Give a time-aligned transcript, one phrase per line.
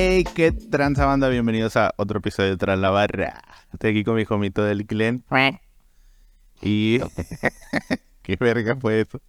[0.00, 3.42] Hey, qué tranza banda, bienvenidos a otro episodio de Tras la Barra.
[3.72, 5.24] Estoy aquí con mi jomito del Glen.
[6.62, 7.00] Y.
[8.22, 9.20] ¿Qué verga fue eso?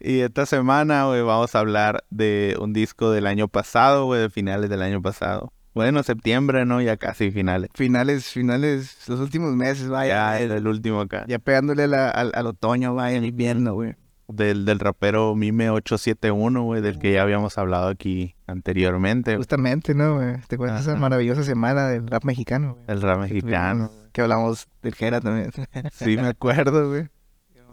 [0.00, 4.28] Y esta semana, güey, vamos a hablar de un disco del año pasado, güey, de
[4.28, 5.50] finales del año pasado.
[5.72, 6.82] Bueno, septiembre, ¿no?
[6.82, 7.70] Ya casi finales.
[7.72, 10.12] Finales, finales, los últimos meses, vaya.
[10.36, 11.24] Ya era el último acá.
[11.26, 13.94] Ya pegándole la- al, al otoño, vaya, al invierno, güey.
[14.26, 19.36] Del, del rapero Mime 871, güey, del que ya habíamos hablado aquí anteriormente.
[19.36, 20.36] Justamente, ¿no, güey?
[20.48, 22.84] ¿Te de esa maravillosa semana del rap mexicano, güey?
[22.88, 23.90] El rap mexicano.
[24.12, 25.50] Que hablamos del Jera también.
[25.92, 27.08] Sí, me acuerdo, güey.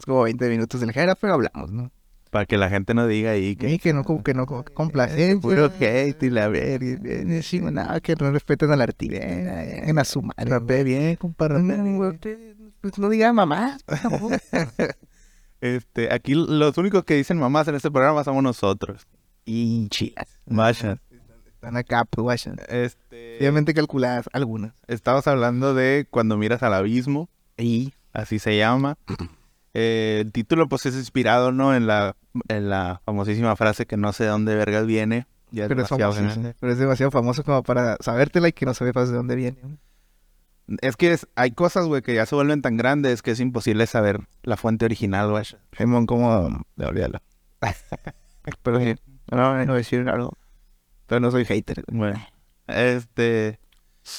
[0.05, 1.91] Como 20 minutos del Jera, pero hablamos, ¿no?
[2.31, 4.63] Para que la gente no diga ahí que Que, que no, como que no, como
[4.63, 5.39] que complacencia.
[5.41, 6.97] puro hate y la verga.
[7.71, 9.17] Nada, que no respetan al artista.
[9.17, 10.49] En a su madre.
[10.49, 11.61] Rapé bien, compadre.
[11.61, 13.77] No, usted, pues no diga mamá.
[15.61, 19.07] Este, aquí los únicos que dicen mamás en este programa somos nosotros.
[19.45, 20.40] y chilas.
[20.45, 20.98] Vaya.
[21.45, 22.48] Están acá, pues.
[22.70, 24.73] Este, Obviamente calculadas algunas.
[24.87, 28.98] estamos hablando de Cuando miras al abismo, Y así se llama.
[29.73, 31.73] Eh, el título pues es inspirado, ¿no?
[31.73, 32.17] En la,
[32.49, 35.27] en la famosísima frase que no sé de dónde vergas viene.
[35.51, 36.20] Ya es pero, es famoso,
[36.59, 39.57] pero es demasiado famoso como para sabértela y que no sepas de dónde viene.
[40.81, 43.85] Es que es- hay cosas, güey, que ya se vuelven tan grandes que es imposible
[43.87, 45.43] saber la fuente original, güey.
[45.77, 47.20] Simón, como de olvidarlo.
[48.63, 48.95] pero sí,
[49.32, 50.34] no, no voy a decir algo.
[51.07, 51.84] Pero no soy hater.
[51.91, 52.20] Bueno,
[52.67, 53.59] este,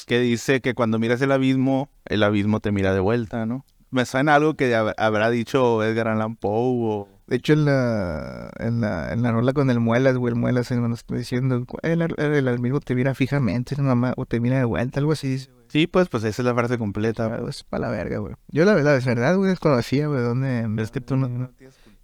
[0.07, 3.65] que dice que cuando miras el abismo, el abismo te mira de vuelta, ¿no?
[3.91, 7.09] Me suena algo que hab- habrá dicho Edgar Allan Poe o...
[7.27, 10.70] De hecho, en la, en la, en la rola con el Muelas, güey, el Muelas
[10.70, 14.59] eh, nos está diciendo, el, el, el amigo te mira fijamente, mamá, o te mira
[14.59, 15.29] de vuelta, algo así.
[15.29, 15.62] dice, güey.
[15.73, 17.34] Sí, pues, pues esa es la frase completa.
[17.34, 18.34] Ah, Es para la verga, güey.
[18.48, 20.69] Yo la verdad, es verdad, güey, desconocía, güey, dónde...
[20.83, 21.51] Es que tú no...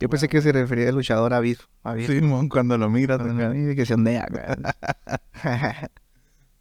[0.00, 1.66] Yo pensé que se refería al luchador abismo.
[1.82, 2.14] abismo.
[2.14, 3.20] Sí, mon, cuando lo miras.
[3.20, 4.42] Que se ondea, güey.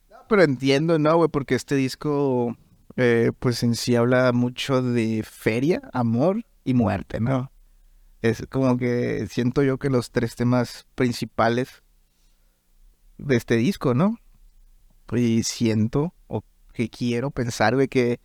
[0.09, 1.29] No, pero entiendo, ¿no, güey?
[1.29, 2.57] Porque este disco,
[2.97, 7.53] eh, pues en sí habla mucho de feria, amor y muerte, ¿no?
[8.21, 11.83] Es como que siento yo que los tres temas principales
[13.17, 14.17] de este disco, ¿no?
[15.13, 16.43] Y siento, o
[16.77, 18.19] que quiero pensar, güey, que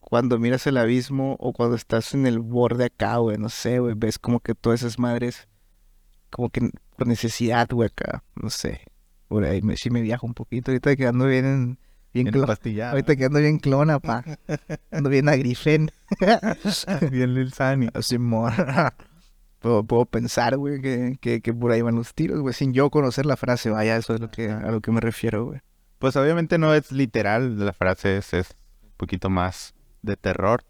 [0.00, 3.94] cuando miras el abismo o cuando estás en el borde acá, güey, no sé, güey,
[3.96, 5.48] ves como que todas esas madres,
[6.30, 8.80] como que con necesidad, güey, acá, no sé.
[9.28, 11.78] Por ahí me, sí me viajo un poquito, ahorita quedando bien, en-
[12.14, 12.92] bien, Bien pastillado.
[12.92, 14.24] ahorita quedando bien clona, pa.
[14.90, 15.90] Ando bien agrifen.
[17.10, 17.88] Bien Lil Sani.
[17.92, 18.52] Así, mor.
[19.58, 22.88] Puedo, puedo pensar, güey, que, que, que por ahí van los tiros, güey, sin yo
[22.90, 25.60] conocer la frase, vaya, eso es lo que, a lo que me refiero, güey.
[25.98, 30.64] Pues obviamente no es literal, la frase es, es un poquito más de terror.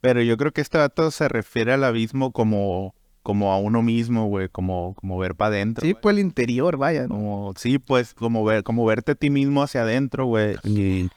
[0.00, 4.26] Pero yo creo que este dato se refiere al abismo como, como a uno mismo,
[4.26, 5.86] güey, como, como ver para adentro.
[5.86, 7.08] Sí, pues el interior, vaya, ¿no?
[7.10, 10.56] Como, sí, pues, como ver, como verte a ti mismo hacia adentro, güey.
[10.64, 11.08] Y,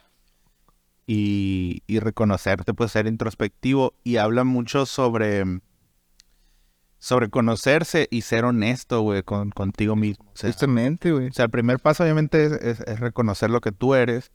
[1.08, 3.96] y, y reconocerte, pues, ser introspectivo.
[4.04, 5.44] Y habla mucho sobre,
[7.06, 10.26] sobre conocerse y ser honesto, güey, con, contigo mismo.
[10.34, 11.28] O sea, Justamente, güey.
[11.28, 14.32] o sea, el primer paso, obviamente, es, es- es reconocer lo que tú eres.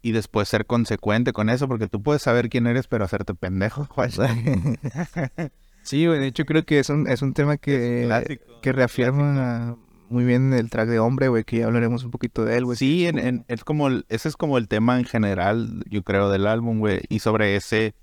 [0.00, 3.86] Y después ser consecuente con eso, porque tú puedes saber quién eres, pero hacerte pendejo,
[3.94, 4.08] güey.
[5.82, 9.76] Sí, güey, de hecho creo que es un, es un tema que, que reafirma
[10.08, 12.76] muy bien el track de hombre, güey, que ya hablaremos un poquito de él, güey.
[12.78, 16.30] Sí, en- en- es como el- ese es como el tema en general, yo creo,
[16.30, 17.00] del álbum, güey.
[17.10, 17.94] Y sobre ese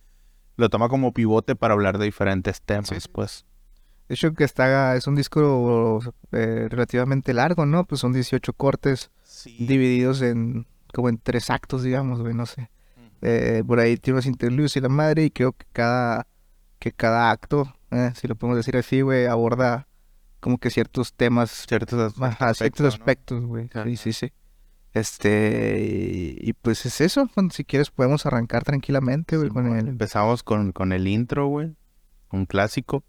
[0.56, 2.96] lo toma como pivote para hablar de diferentes temas, Sí.
[3.12, 3.44] pues.
[4.08, 6.00] De hecho que está, es un disco
[6.32, 7.86] eh, relativamente largo, ¿no?
[7.86, 9.12] Pues son 18 cortes
[9.60, 12.70] divididos en como en tres actos, digamos, güey, no sé.
[13.22, 16.28] Eh, por ahí tiene unos interludios y la madre y creo que cada
[16.80, 19.88] que cada acto, eh, si lo podemos decir así, güey, aborda
[20.40, 23.70] como que ciertos temas, Ciertos aspectos, güey.
[23.84, 24.34] Sí, sí, sí.
[24.94, 29.80] Este, y, y pues es eso, bueno, si quieres podemos arrancar tranquilamente, güey, con Simón,
[29.80, 29.88] el...
[29.90, 31.76] Empezamos con, con el intro, güey.
[32.32, 33.04] Un clásico.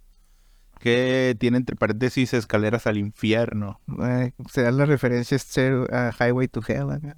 [0.78, 3.80] Que tiene entre paréntesis escaleras al infierno.
[4.02, 7.16] Eh, se da la referencia este, a Highway to Hell, acá,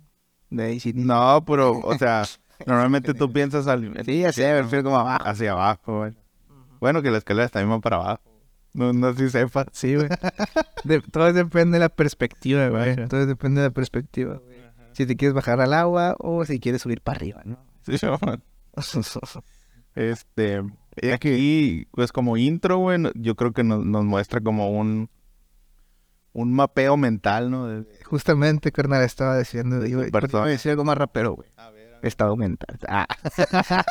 [0.51, 0.95] de AC/DC.
[0.95, 2.25] No, pero, o sea,
[2.67, 5.25] normalmente tú piensas al, Sí, así me refiero como abajo.
[5.27, 6.13] hacia abajo, güey.
[6.81, 8.23] Bueno, que la escalera también va para abajo.
[8.73, 9.67] No, no sé si sepas.
[9.73, 10.09] Sí, güey.
[10.85, 12.97] De- todo depende de la perspectiva, güey.
[13.09, 14.61] Todo depende de la perspectiva, güey.
[14.93, 17.59] Si te quieres bajar al agua o si quieres subir para arriba, ¿no?
[17.83, 18.43] Sí, man.
[19.95, 20.63] Este,
[21.15, 25.09] aquí, pues como intro, güey, yo creo que nos, nos muestra como un,
[26.33, 27.67] un mapeo mental, ¿no?
[27.67, 30.43] De- Justamente, carnal, estaba diciendo, digo, Perdón.
[30.43, 31.49] voy a decir algo más rapero, güey.
[32.03, 32.79] Estado mental.
[32.89, 33.07] Ah.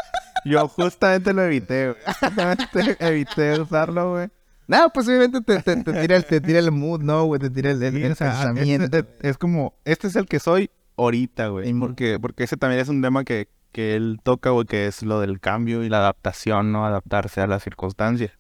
[0.45, 2.01] Yo justamente lo evité, güey.
[2.05, 4.29] Justamente evité usarlo, güey.
[4.67, 7.39] No, pues obviamente te, te, te tira, el, te tira el mood, ¿no, güey?
[7.39, 8.97] Te tira el, el, Sí, el pensamiento.
[8.97, 11.73] es, es como, este es el que soy ahorita, güey.
[11.73, 15.19] Porque, porque ese también es un tema que, que él toca, güey, que es lo
[15.19, 16.85] del cambio y la adaptación, ¿no?
[16.85, 18.31] Adaptarse a las circunstancias.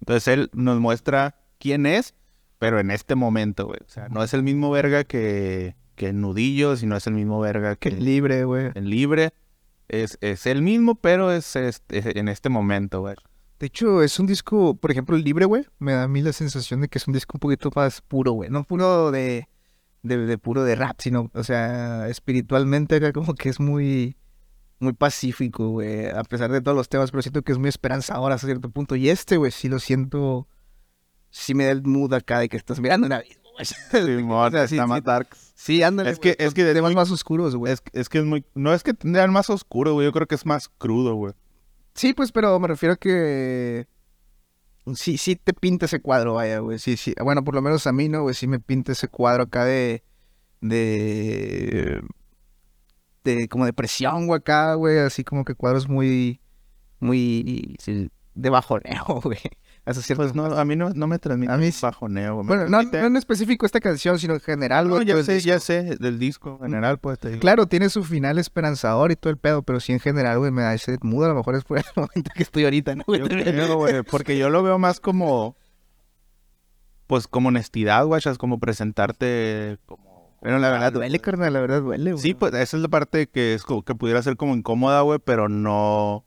[0.00, 2.14] Entonces él nos muestra quién es,
[2.58, 3.80] pero en este momento, güey.
[3.84, 7.76] O sea, no es el mismo verga que, que Nudillo, sino es el mismo verga
[7.76, 8.70] que Que libre, güey.
[8.74, 9.32] en Libre.
[9.88, 13.16] Es, es el mismo, pero es, es- es en este momento, güey.
[13.58, 15.66] De hecho, es un disco, por ejemplo, el libre, güey.
[15.78, 18.32] Me da a mí la sensación de que es un disco un poquito más puro,
[18.32, 18.48] güey.
[18.50, 19.48] No puro de,
[20.02, 24.16] de, de puro de rap, sino, o sea, espiritualmente acá como que es muy,
[24.80, 26.08] muy pacífico, güey.
[26.08, 28.96] A pesar de todos los temas, pero siento que es muy esperanzador hasta cierto punto.
[28.96, 30.48] Y este, güey, sí lo siento,
[31.30, 33.66] sí me da el mood acá de que estás mirando un abismo, güey.
[34.18, 35.02] Simón, O sea, sí, está sí.
[35.04, 35.28] más.
[35.54, 36.10] Sí, ándale.
[36.10, 37.72] Es que- güey, es que temas más oscuros, güey.
[37.74, 38.44] Es, es que es muy...
[38.54, 40.06] No es que tendrían más oscuro, güey.
[40.06, 41.34] Yo creo que es más crudo, güey.
[41.94, 43.86] Sí, pues, pero me refiero a que
[44.94, 46.78] sí, sí te pinta ese cuadro, vaya, güey.
[46.78, 47.14] Sí, sí.
[47.22, 48.34] Bueno, por lo menos a mí, ¿no, güey?
[48.34, 50.02] Sí me pinta ese cuadro acá de.
[50.60, 52.00] de.
[53.24, 54.98] De como de presión, güey, acá, güey.
[54.98, 56.40] Así como que cuadros muy.
[56.98, 57.76] muy.
[57.78, 59.38] sí, de bajoneo, güey.
[59.84, 61.80] Hasta cierto Pues no, a mí no, no me transmite A mí sí.
[61.82, 62.46] bajoneo, güey.
[62.46, 65.06] Bueno, no, en específico esta canción, sino en general, No, güey.
[65.06, 67.40] ya sé, ya sé, del disco en general, pues te digo.
[67.40, 70.62] Claro, tiene su final esperanzador y todo el pedo, pero sí en general, güey, me
[70.62, 71.24] da ese mood.
[71.24, 73.20] A lo mejor es por el momento que estoy ahorita, ¿no, güey?
[73.20, 75.56] Yo creo, güey, porque yo lo veo más como,
[77.06, 80.09] pues como honestidad, güey, es como presentarte como...
[80.40, 81.20] Pero la verdad algo, duele, güey.
[81.20, 82.22] carnal, la verdad duele, güey.
[82.22, 85.18] Sí, pues esa es la parte que es como que pudiera ser como incómoda, güey,
[85.22, 86.24] pero no...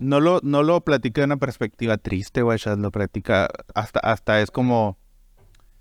[0.00, 4.50] No lo, no lo platica de una perspectiva triste, güey, lo platica hasta, hasta es
[4.50, 4.98] como...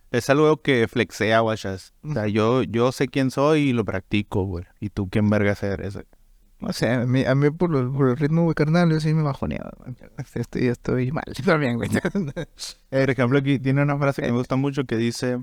[0.09, 1.55] Es algo que flexea, güey.
[1.55, 4.63] O sea, yo, yo sé quién soy y lo practico, güey.
[4.79, 5.99] ¿Y tú quién verga eres?
[6.61, 9.13] O sea, a mí, a mí por, lo- por el ritmo, güey, carnal, yo sí
[9.13, 9.69] me bajoneo.
[9.77, 9.95] güey.
[10.33, 11.25] Estoy, estoy mal.
[11.45, 11.89] También, güey.
[12.89, 15.39] Por ejemplo, aquí tiene una frase que me gusta mucho que dice,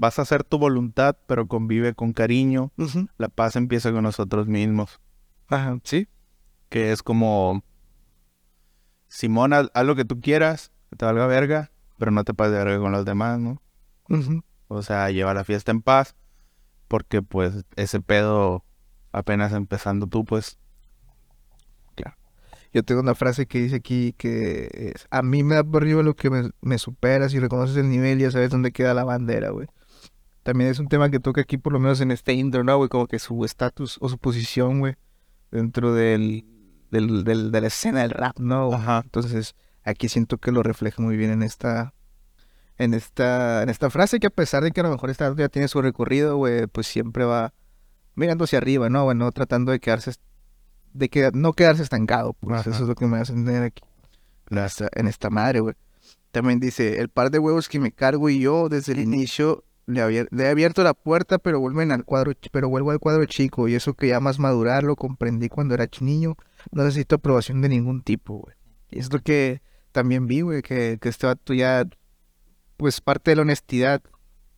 [0.00, 2.72] vas a hacer tu voluntad, pero convive con cariño.
[3.18, 4.98] La paz empieza con nosotros mismos.
[5.46, 6.08] Ajá, sí.
[6.70, 7.62] Que es como,
[9.08, 12.54] Simón, haz, haz lo que tú quieras, que te valga verga, pero no te pases
[12.54, 13.60] de verga con los demás, ¿no?
[14.68, 16.16] O sea, lleva la fiesta en paz,
[16.88, 18.64] porque pues ese pedo
[19.12, 20.58] apenas empezando tú, pues...
[22.72, 26.04] Yo tengo una frase que dice aquí que es, a mí me da por arriba
[26.04, 29.02] lo que me, me superas y reconoces el nivel y ya sabes dónde queda la
[29.02, 29.66] bandera, güey.
[30.42, 32.88] También es un tema que toca aquí, por lo menos en este intro, ¿no, güey?
[32.88, 34.94] Como que su estatus o su posición, güey,
[35.50, 36.44] dentro del,
[36.90, 38.72] del, del- de la escena del rap, ¿no?
[38.72, 39.02] Ajá.
[39.04, 39.54] Entonces,
[39.84, 41.92] aquí siento que lo refleja muy bien en esta,
[42.78, 45.48] en esta, en esta frase que a pesar de que a lo mejor esta ya
[45.50, 47.52] tiene su recorrido, güey, pues siempre va
[48.14, 49.04] mirando hacia arriba, ¿no?
[49.04, 50.12] Bueno, tratando de quedarse,
[50.94, 52.70] de que no quedarse estancado, pues Ajá.
[52.70, 53.82] eso es lo que me hace entender aquí,
[54.48, 55.74] en La- esta, en esta madre, güey.
[56.32, 60.02] También dice, el par de huevos que me cargo y yo desde el inicio le,
[60.02, 63.74] abier- he abierto la puerta, pero vuelven al cuadro, pero vuelvo al cuadro chico y
[63.74, 66.36] eso que llamas madurar lo comprendí cuando era niño,
[66.72, 68.54] no necesito aprobación de ningún tipo, güey.
[68.90, 71.84] Y es lo que también vi, güey, que, que este vato ya,
[72.76, 74.02] pues parte de la honestidad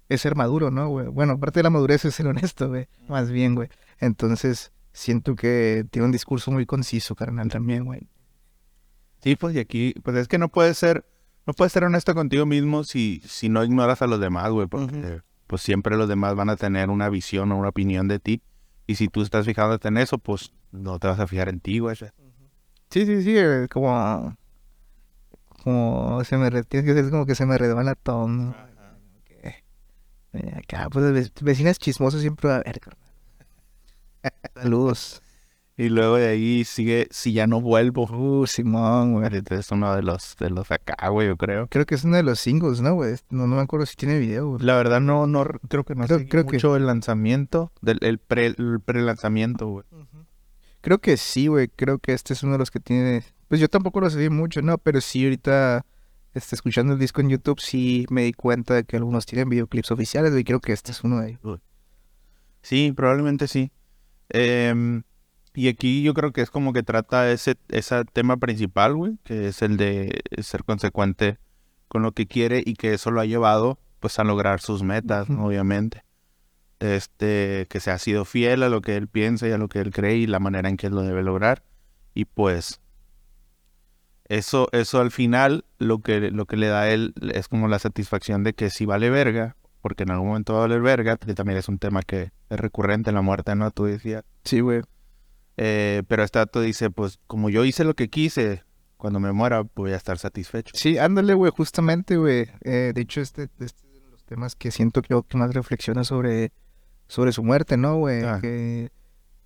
[0.09, 1.07] es ser maduro, ¿no, güey?
[1.09, 3.69] Bueno, parte de la madurez es ser honesto, güey, más bien, güey.
[3.99, 8.09] Entonces, siento que tiene un discurso muy conciso, carnal, también, güey.
[9.23, 11.05] Sí, pues y aquí, pues es que no puedes ser,
[11.47, 15.21] no puedes ser honesto contigo mismo si, si no ignoras a los demás, güey, porque
[15.47, 18.43] pues siempre los demás van a tener una visión o una opinión de ti.
[18.87, 21.79] Y si tú estás fijándote en eso, pues no te vas a fijar en ti,
[21.79, 21.97] güey.
[22.91, 24.37] Sí, sí, sí, eh, como...
[25.63, 26.51] Como se me...
[26.65, 28.55] Tienes que ser como que se me redobla todo, ¿no?
[30.57, 32.81] Acá, pues, ve- vecinas chismosas siempre va a haber.
[34.55, 35.22] Saludos.
[35.83, 38.05] Y luego de ahí sigue, si ya no vuelvo.
[38.05, 39.25] Uh, Simón, güey.
[39.25, 41.67] Ahorita Es uno de los, de los acá, güey, yo creo.
[41.69, 43.17] Creo que es uno de los singles, ¿no, güey?
[43.31, 44.65] No, no me acuerdo si tiene video, güey.
[44.65, 48.19] La verdad no, no, creo que no Creo- creo que- mucho el lanzamiento, del, el
[48.19, 49.85] pre, el pre-lanzamiento, güey.
[50.83, 51.67] Creo que sí, güey.
[51.69, 53.25] Creo que este es uno de los que tiene.
[53.49, 54.79] Pues yo tampoco lo seguí mucho, ¿no?
[54.79, 55.85] Pero sí, ahorita,
[56.35, 59.91] este, escuchando el disco en YouTube, sí me di cuenta de que algunos tienen videoclips
[59.91, 60.45] oficiales, güey.
[60.45, 61.61] Creo que este es uno de ellos.
[62.63, 63.73] Sí, probablemente sí.
[64.29, 65.03] Em,
[65.55, 69.49] y aquí yo creo que es como que trata ese, ese tema principal, güey, que
[69.49, 71.39] es el de ser consecuente
[71.89, 75.29] con lo que quiere y que eso lo ha llevado, pues, a lograr sus metas,
[75.29, 76.05] obviamente.
[76.81, 79.79] Este, que se ha sido fiel a lo que él piensa y a lo que
[79.79, 81.63] él cree y la manera en que él lo debe lograr.
[82.15, 82.81] Y pues,
[84.25, 87.79] eso, eso al final lo que, lo que le da a él es como la
[87.79, 91.35] satisfacción de que si vale verga, porque en algún momento va a valer verga, que
[91.35, 93.71] también es un tema que es recurrente en la muerte, ¿no?
[93.71, 94.25] Tú decías.
[94.45, 94.83] Sí, güey.
[95.57, 98.63] Eh, pero este dato dice, pues como yo hice lo que quise
[98.97, 100.73] cuando me muera voy a estar satisfecho.
[100.77, 102.49] Sí, ándale, güey, justamente, güey.
[102.63, 105.53] Eh, de hecho, este, este es uno de los temas que siento que, que más
[105.53, 106.53] reflexiona sobre,
[107.09, 108.23] sobre su muerte, ¿no, güey?
[108.23, 108.39] Ah.
[108.41, 108.91] Que,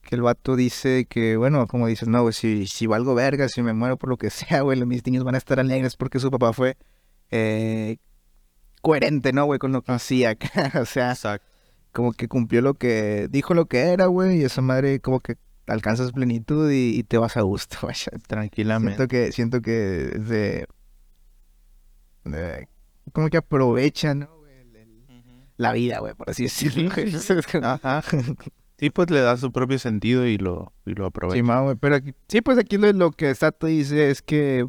[0.02, 3.62] que el vato dice que, bueno, como dices, no, güey, si, si valgo verga, si
[3.62, 6.30] me muero por lo que sea, güey, mis niños van a estar alegres porque su
[6.30, 6.76] papá fue
[7.30, 7.96] eh,
[8.82, 9.58] coherente, ¿no, güey?
[9.58, 10.36] Con lo que hacía,
[10.80, 11.46] o sea, Exacto.
[11.92, 15.36] como que cumplió lo que, dijo lo que era, güey, y esa madre como que
[15.66, 17.78] alcanzas plenitud y, y te vas a gusto.
[18.28, 18.96] Tranquilamente.
[18.96, 20.66] Siento que, siento que es de,
[22.24, 22.68] de-
[23.12, 24.28] como que aprovecha, ¿no?
[24.38, 25.04] güey, el- el-
[25.56, 26.90] La vida, güey, por así decirlo.
[27.62, 28.02] Ajá.
[28.78, 31.42] Sí, pues le da su propio sentido y lo, y lo Sí, aprovecha.
[31.42, 34.66] ma, güey, pero aquí, sí, pues aquí lo, lo que Sato dice es que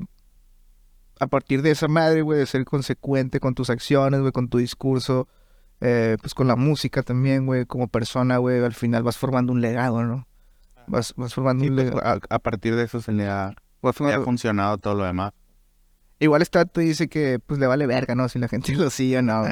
[1.19, 4.59] a partir de esa madre, güey, de ser consecuente con tus acciones, güey, con tu
[4.59, 5.27] discurso,
[5.81, 9.59] eh, pues con la música también, güey, como persona, güey, al final vas formando un
[9.59, 10.25] legado, ¿no?
[10.87, 12.05] Vas, vas formando Sí, un pues, legado.
[12.29, 15.33] a, a partir de eso se le ha, vas le ha funcionado todo lo demás.
[16.19, 18.27] Igual Stato dice que pues le vale verga, ¿no?
[18.29, 19.43] Si la gente lo sigue o no.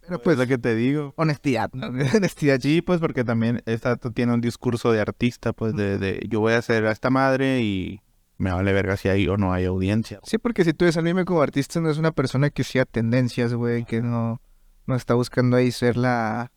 [0.00, 1.12] Pero pues lo que te digo.
[1.16, 1.86] honestidad, ¿no?
[2.16, 2.58] honestidad.
[2.60, 6.54] Sí, pues porque también esta tiene un discurso de artista, pues de, de yo voy
[6.54, 8.00] a hacer a esta madre y
[8.38, 10.18] me vale verga si hay o no hay audiencia.
[10.24, 12.86] Sí, porque si tú ves a mí como artista, no es una persona que siga
[12.86, 14.40] tendencias, güey, que no,
[14.86, 16.50] no está buscando ahí ser la...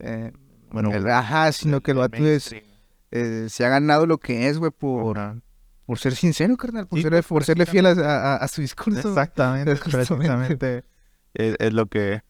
[0.00, 0.32] eh,
[0.72, 2.54] Bueno, el ajá, sino que el vato es,
[3.10, 5.36] eh, se ha ganado lo que es, güey, por, Ajá.
[5.86, 9.08] por ser sincero, carnal, por, Sí, ser- por serle fiel a, a- a su discurso.
[9.08, 10.84] Exactamente, precisamente.
[11.34, 12.22] Es, es lo que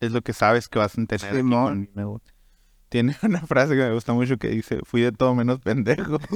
[0.00, 1.34] es lo que sabes que vas a tener.
[1.36, 1.86] Simón.
[1.86, 2.20] conmigo.
[2.90, 6.18] Tiene una frase que me gusta mucho que dice, fui de todo menos pendejo.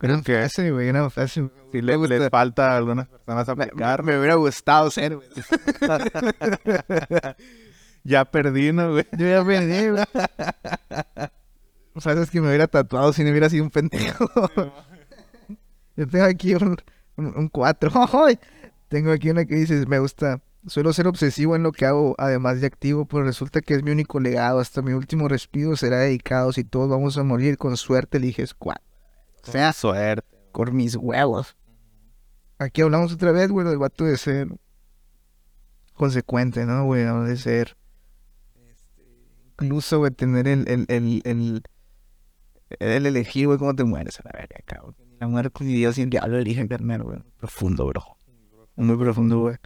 [0.00, 1.48] Gran frase, güey, gran frase.
[1.72, 4.02] Si le, Me les falta a algunas personas Me, aplicar.
[4.02, 5.28] me hubiera gustado ser, güey.
[8.04, 9.06] Ya perdí, ¿no, güey?
[9.16, 10.04] Yo ya perdí, güey.
[11.98, 14.28] Sabes que me hubiera tatuado si no hubiera sido un pendejo.
[15.96, 16.76] Yo tengo aquí un,
[17.16, 17.90] un, un cuatro.
[18.88, 22.60] Tengo aquí una que dice, me gusta, suelo ser obsesivo en lo que hago, además
[22.60, 24.60] de activo, pero resulta que es mi único legado.
[24.60, 26.52] Hasta mi último respiro será dedicado.
[26.52, 28.84] Si todos vamos a morir, con suerte eliges cuatro.
[29.46, 30.26] O sea, Suerte.
[30.52, 31.56] con mis huevos.
[32.58, 34.48] Aquí hablamos otra vez, güey, del vato de ser
[35.94, 37.04] consecuente, ¿no, güey?
[37.04, 37.76] De ser...
[39.60, 41.62] Incluso, güey, tener el, el, el, el,
[42.80, 44.96] el elegir, güey, cómo te mueres a la verga, cabrón.
[45.20, 47.18] La muerte ni Dios ni el diablo eligen, carnal, güey.
[47.38, 48.02] Profundo, bro.
[48.76, 49.56] Muy profundo, güey.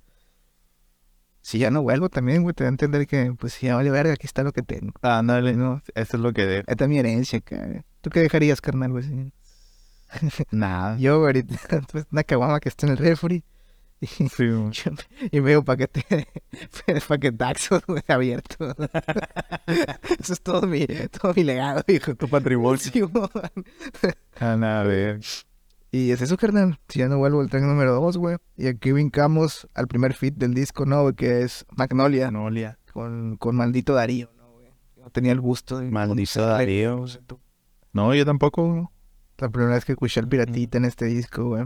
[1.41, 3.91] Si ya no vuelvo también, güey, te va a entender que, pues, si ya vale
[3.91, 4.93] verga, aquí está lo que tengo.
[5.01, 6.65] Ándale, No, eso es lo que de.
[6.67, 7.85] esta es mi herencia, cabrón.
[8.03, 9.33] ¿Tú qué dejarías, carnal, güey?
[10.51, 10.97] Nada.
[11.01, 13.45] Yo, güey, ahorita, pues, una caguama que está en el refri.
[14.01, 14.45] Y, Sí,
[15.33, 16.29] y veo paquete,
[17.09, 18.75] paquetaxo güey, abierto.
[20.21, 22.15] Eso es todo mi, todo mi legado, hijo.
[22.15, 22.79] tu patrimonio.
[22.79, 23.03] Sí.
[24.41, 25.21] A verga.
[25.91, 26.79] y es eso, carnal.
[26.89, 28.37] Si ya no vuelvo el tren número dos, güey.
[28.57, 31.13] Y aquí brincamos al primer fit del disco, ¿no?
[31.15, 32.79] Que es Magnolia, Magnolia.
[32.93, 34.69] con, con Maldito Darío, ¿no, güey?
[34.97, 36.47] No tenía el gusto de Maldito.
[36.47, 37.05] Darío.
[37.93, 38.93] No, yo tampoco.
[39.39, 41.65] La primera vez que escuché al piratita en este disco, güey.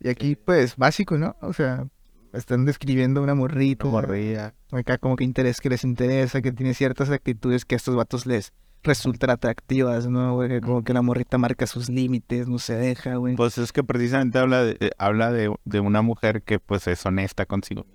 [0.00, 1.36] Y aquí, pues, básico, ¿no?
[1.40, 1.86] O sea,
[2.32, 3.86] están describiendo una morrita.
[3.86, 4.54] Morría.
[4.72, 8.26] Acá como que interés que les interesa, que tiene ciertas actitudes que a estos vatos
[8.26, 8.52] les
[8.84, 10.60] resultan atractivas, ¿no, güey?
[10.60, 13.34] Como que la morrita marca sus límites, no se deja, güey.
[13.34, 17.04] Pues es que precisamente habla de, eh, habla de, de una mujer que pues es
[17.04, 17.86] honesta consigo.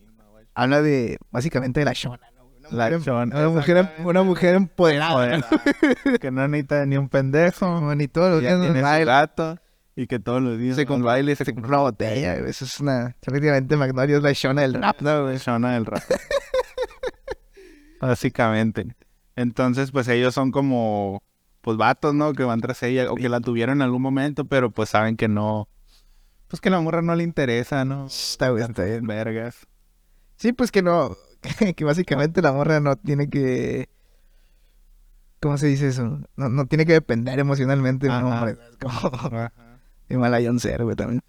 [0.56, 2.20] Habla de, básicamente, de la Shona.
[2.60, 4.10] Una La mujer- Shona, Una mujer, exactamente.
[4.10, 5.46] una mujer empoderada, ¿no?
[6.20, 7.96] que no necesita ni un pendejo.
[7.96, 9.58] Ni todos los Ya tiene su gato.
[9.96, 12.50] Y que todos los días se con compra baile, se compra una botella, güey.
[12.50, 13.16] Eso es una...
[13.20, 15.38] Prácticamente Magnolia es la Shona del rap, ¿no, güey?
[15.38, 16.04] Shona del rap.
[18.02, 18.96] Básicamente.
[19.36, 21.22] Entonces, pues ellos son como,
[21.62, 22.34] pues vatos, ¿no?
[22.34, 25.28] Que van tras ella o que la tuvieron en algún momento, pero pues saben que
[25.28, 25.70] no,
[26.54, 28.06] pues que la morra no le interesa, ¿no?
[28.06, 29.08] Está bien, está bien.
[29.08, 29.66] Vergas.
[30.36, 31.16] Sí, pues que no,
[31.76, 33.90] que básicamente la morra no tiene que,
[35.42, 36.20] ¿cómo se dice eso?
[36.36, 38.52] No, no tiene que depender emocionalmente de un hombre.
[38.70, 39.50] Es como
[40.10, 41.22] Himalayan ser, güey, también.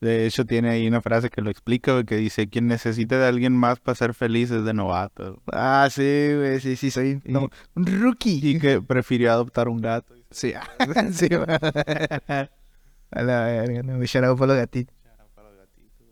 [0.00, 3.26] De hecho, tiene ahí una frase que lo explica, güey, que dice, quien necesite de
[3.26, 5.42] alguien más para ser feliz es de novato.
[5.52, 6.02] Ah, sí,
[6.36, 8.38] güey, sí, sí, soy Y- no, un rookie.
[8.42, 10.14] Y que prefirió adoptar un gato.
[10.30, 10.52] Sí,
[11.12, 11.46] sí, güey.
[13.10, 14.94] A la verga, no, shout out para los gatitos.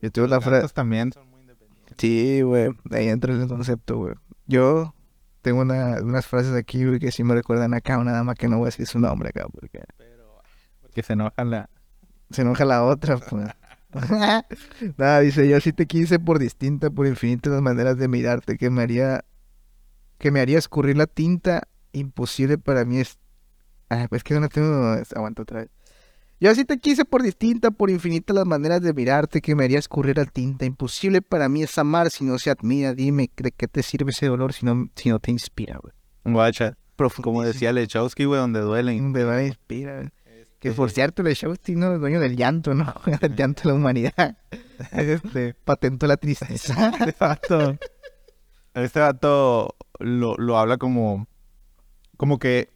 [0.02, 1.96] Yo tuve la frase, también son muy independientes.
[1.98, 4.14] sí, güey, ahí entra el concepto, güey.
[4.46, 4.94] Yo
[5.42, 8.56] tengo una, unas frases aquí, güey, que sí me recuerdan acá, una dama que no
[8.58, 10.42] voy a decir su nombre acá, porque Pero,
[10.80, 11.70] porque se enoja la...
[12.30, 13.48] Se enoja la otra, pues.
[14.96, 18.82] Nada, dice, yo sí te quise por distinta, por infinitas maneras de mirarte, que me
[18.82, 19.24] haría,
[20.18, 23.18] que me haría escurrir la tinta, imposible para mí es...
[23.88, 24.96] Ah, pues que no tengo...
[25.14, 25.70] Aguanta otra vez.
[26.38, 29.78] Yo así te quise por distinta, por infinita las maneras de mirarte que me haría
[29.78, 30.66] escurrir a tinta.
[30.66, 32.92] Imposible para mí es amar si no se admira.
[32.92, 35.94] Dime, ¿de qué te sirve ese dolor si no, si no te inspira, güey?
[36.24, 36.76] Guacha.
[37.22, 39.12] Como decía Lechowski, güey, donde duelen.
[39.14, 40.10] De verdad inspira, güey.
[40.58, 42.92] Que por cierto, Lechowski no es dueño del llanto, ¿no?
[43.20, 44.36] El llanto de la humanidad.
[44.92, 46.90] Este, patentó la tristeza.
[47.00, 47.78] Este vato,
[48.74, 51.26] este vato lo, lo habla como,
[52.18, 52.68] como que,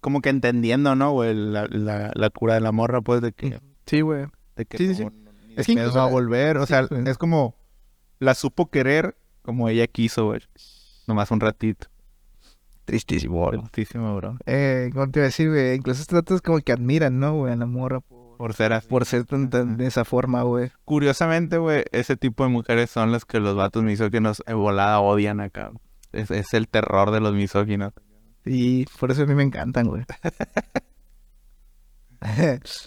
[0.00, 1.34] como que entendiendo, ¿no, güey?
[1.34, 4.26] La, la, la cura de la morra, pues, de que, Sí, güey.
[4.56, 5.04] de que Sí, sí, sí.
[5.04, 5.10] no-
[5.46, 6.56] ni Es que incluso- va a volver.
[6.56, 7.54] O sí, sea, es como,
[8.18, 10.40] la supo querer como ella quiso, güey.
[11.06, 11.88] Nomás un ratito.
[12.84, 14.36] Tristísimo, Tristísimo, bro.
[14.46, 15.74] Eh, ¿cómo te iba a decir, güey?
[15.76, 17.52] Incluso estos datos como que admiran, ¿no, güey?
[17.52, 18.88] A la morra por, Por ser así.
[18.88, 20.70] por ser tan, tan de esa forma, güey.
[20.84, 25.40] Curiosamente, güey, ese tipo de mujeres son las que los vatos misóginos en volada odian
[25.40, 25.70] acá.
[26.12, 27.92] Es, es el terror de los misóginos.
[28.44, 30.02] Y por eso a mí me encantan, güey.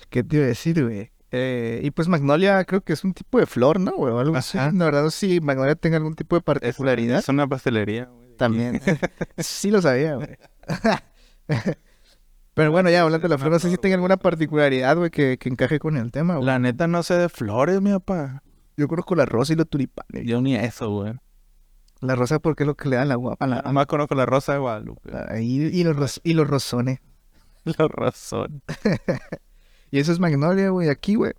[0.10, 1.12] ¿Qué te iba a decir, güey?
[1.32, 4.14] Eh, y pues Magnolia creo que es un tipo de flor, ¿no, güey?
[4.14, 4.58] O algo así.
[4.58, 7.20] La verdad, si Magnolia tenga algún tipo de Es, particularidad.
[7.20, 8.25] es una pastelería, güey.
[8.38, 8.82] También.
[9.38, 10.38] sí lo sabía, güey.
[12.54, 15.38] Pero bueno, ya hablando de la flor, no sé si tenga alguna particularidad, güey, que,
[15.38, 16.46] que encaje con el tema, güey.
[16.46, 18.44] La neta no sé de flores, mi papá.
[18.78, 20.26] Yo conozco la rosa y los tulipanes.
[20.26, 21.14] Yo ni eso, güey.
[22.02, 23.46] La rosa porque es lo que le dan la guapa.
[23.48, 25.12] La, Nada más conozco la rosa de Guadalupe.
[25.12, 27.00] la- y, y los, ros- y los rosones.
[27.66, 28.62] La razón.
[29.92, 31.34] Y eso es Magnolia, güey, aquí, güey.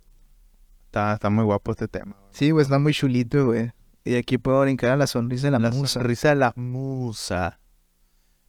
[0.85, 2.17] Está, está muy guapo este tema.
[2.31, 3.71] Sí, güey, está muy chulito, güey.
[4.07, 5.99] Y aquí puedo brincar a la sonrisa de la, La musa.
[5.99, 7.59] sonrisa de la musa.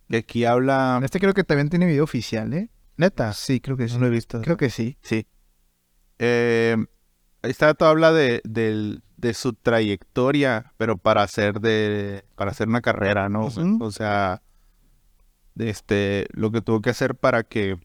[0.09, 1.01] Y aquí habla...
[1.03, 2.71] Este creo que también tiene video oficial, ¿eh?
[2.97, 3.33] Neta.
[3.33, 3.95] Sí, creo que sí.
[3.95, 4.41] No lo he visto.
[4.41, 4.97] Creo que sí.
[5.03, 5.27] Sí.
[6.19, 6.77] Eh,
[7.43, 13.29] esta habla de, del- de su trayectoria, pero para hacer de para hacer una carrera,
[13.29, 13.49] ¿no?
[13.81, 14.43] O sea,
[15.55, 17.79] de este lo que tuvo que hacer para que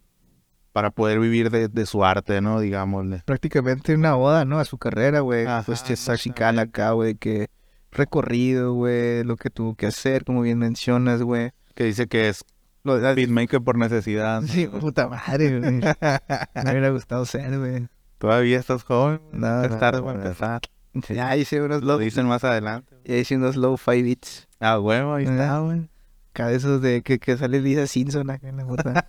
[0.72, 2.60] para poder vivir de, de su arte, ¿no?
[2.60, 3.22] Digámosle.
[3.26, 4.60] Prácticamente una oda, ¿no?
[4.60, 5.46] A su carrera, güey.
[5.46, 7.50] Ajá, Pues que musical acá, güey, que
[7.94, 11.52] recorrido, güey, lo que tuvo que hacer, como bien mencionas, güey.
[11.76, 12.44] Que dice que es
[12.84, 13.14] Lo de...
[13.16, 14.42] beatmaker por necesidad.
[14.42, 14.48] ¿no?
[14.48, 15.72] Sí, puta madre, güey.
[16.56, 17.88] Me hubiera gustado ser, güey.
[18.18, 19.22] Todavía estás joven.
[19.32, 20.62] No, es tarde para empezar.
[21.10, 22.96] Ya hice unos Lo low, dicen más adelante.
[23.04, 24.48] ya hice unos low five beats.
[24.60, 25.90] Ah, huevo, ahí está, güey.
[26.34, 29.08] Cada esos de que, que sale Lisa Simpson acá en la puta.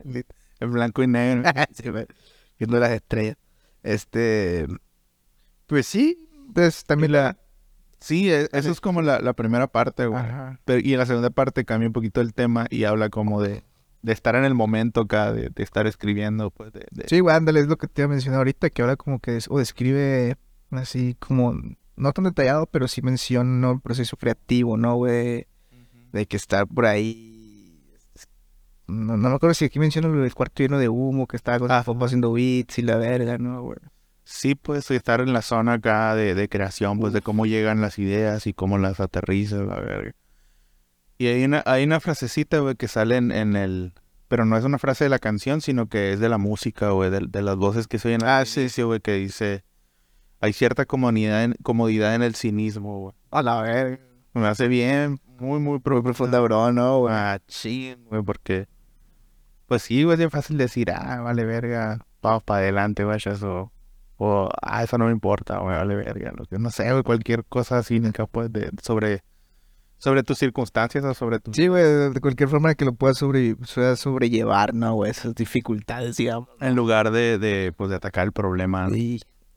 [0.60, 1.50] En blanco y negro.
[2.58, 3.36] Viendo las estrellas.
[3.82, 4.66] Este.
[5.66, 6.28] Pues sí.
[6.54, 7.36] Pues también la.
[7.98, 10.22] Sí, e- eso es como la, la primera parte, güey.
[10.64, 13.62] Pero- y en la segunda parte cambia un poquito el tema y habla como de,
[14.02, 17.36] de estar en el momento acá, de, de estar escribiendo, pues, de, de- Sí, güey,
[17.36, 19.58] ándale, es lo que te iba a mencionar ahorita, que ahora como que es- o
[19.58, 20.36] describe
[20.70, 21.54] así como,
[21.96, 25.46] no tan detallado, pero sí menciona el proceso creativo, ¿no, güey?
[26.12, 27.84] De que estar por ahí.
[28.88, 31.58] No, no me acuerdo si aquí menciona lo del cuarto lleno de humo, que estaba
[31.84, 33.78] papá haciendo beats y la verga, ¿no, güey?
[34.24, 37.98] Sí, pues, estar en la zona acá de, de creación, pues, de cómo llegan las
[37.98, 40.12] ideas y cómo las aterrizas, la verga.
[41.18, 43.92] Y hay una, hay una frasecita, güey, que sale en, en el...
[44.28, 47.10] Pero no es una frase de la canción, sino que es de la música, güey,
[47.10, 48.24] de, de las voces que se oyen.
[48.24, 49.64] Ah, sí, sí, güey, que dice...
[50.40, 53.14] Hay cierta comodidad en, comodidad en el cinismo, güey.
[53.30, 53.98] A la verga.
[54.32, 57.12] Me hace bien, muy, muy profunda, bro, ¿no, güey?
[57.12, 58.68] Machín, güey, porque...
[59.66, 63.72] Pues sí, güey, es bien fácil decir, ah, vale verga, vamos para adelante, güey, eso...
[64.22, 67.82] O, ah, eso no me importa, güey, vale verga, que no sé, güey, cualquier cosa
[67.82, 69.22] cínica, pues, de, sobre...
[69.96, 71.52] Sobre tus circunstancias o sobre tu...
[71.52, 73.54] Sí, güey, de cualquier forma que lo puedas sobre,
[73.96, 75.10] sobrellevar, ¿no, güey?
[75.10, 76.48] Esas dificultades, digamos.
[76.60, 78.96] En lugar de, de, pues, de atacar el problema, ¿no?
[78.96, 79.20] Y,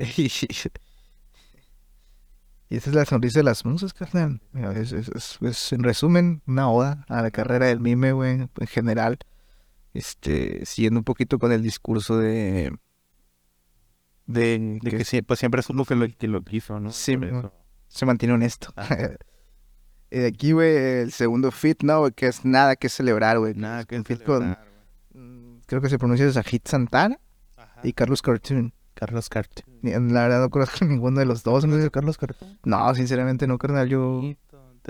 [2.70, 4.42] y esa es la sonrisa de las musas, carnal.
[4.76, 9.20] Es- es- es, en resumen, una oda a la carrera del mime, güey, en general.
[9.94, 12.76] Este, siguiendo un poquito con el discurso de...
[14.26, 16.92] De, De que que sí, pues siempre es uno que lo, que lo quiso, ¿no?
[16.92, 17.18] Sí,
[17.88, 18.74] se mantiene honesto.
[20.16, 22.12] Y de aquí, güey, el segundo fit, ¿no?
[22.12, 23.56] Que es nada que celebrar, güey.
[23.56, 24.68] Nada que Un feat con, celebrar,
[25.16, 27.20] mm, creo que se pronuncia Sajid Santana.
[27.58, 27.82] Ajá.
[27.84, 28.74] y Carlos Cartoon.
[28.94, 29.66] Carlos Carter.
[29.82, 31.66] Ni- La verdad no conozco ninguno de los dos.
[31.66, 32.60] ¿No es Carlos Cartoon?
[32.64, 33.90] No, sinceramente no, carnal.
[33.90, 34.22] Yo,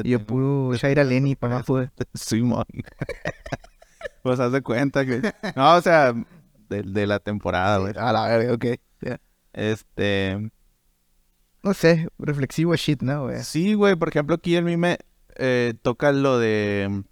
[0.03, 1.89] yo puro Shaira Lenny para güey.
[2.13, 2.65] Sí, mon.
[4.23, 5.21] pues haz de cuenta que...
[5.55, 6.13] No, o sea,
[6.69, 7.93] de, de la temporada, güey.
[7.97, 8.65] A la verga, ok.
[9.53, 10.51] Este...
[11.63, 13.41] No sé, reflexivo shit, ¿no, güey?
[13.43, 14.97] Sí, güey, por ejemplo, aquí el mime
[15.37, 17.03] eh, toca lo de...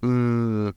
[0.00, 0.68] mm,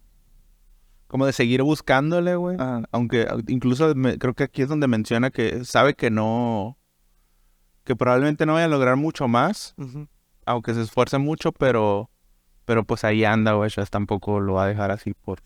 [1.07, 2.57] como de seguir buscándole, güey.
[2.59, 6.77] Ah, Aunque au- incluso me- creo que aquí es donde menciona que sabe que no...
[7.83, 9.73] Que probablemente no vaya a lograr mucho más,
[10.45, 12.09] aunque se esfuerce mucho, pero...
[12.65, 13.69] Pero pues ahí anda, güey.
[13.69, 15.39] ya tampoco lo va a dejar así por...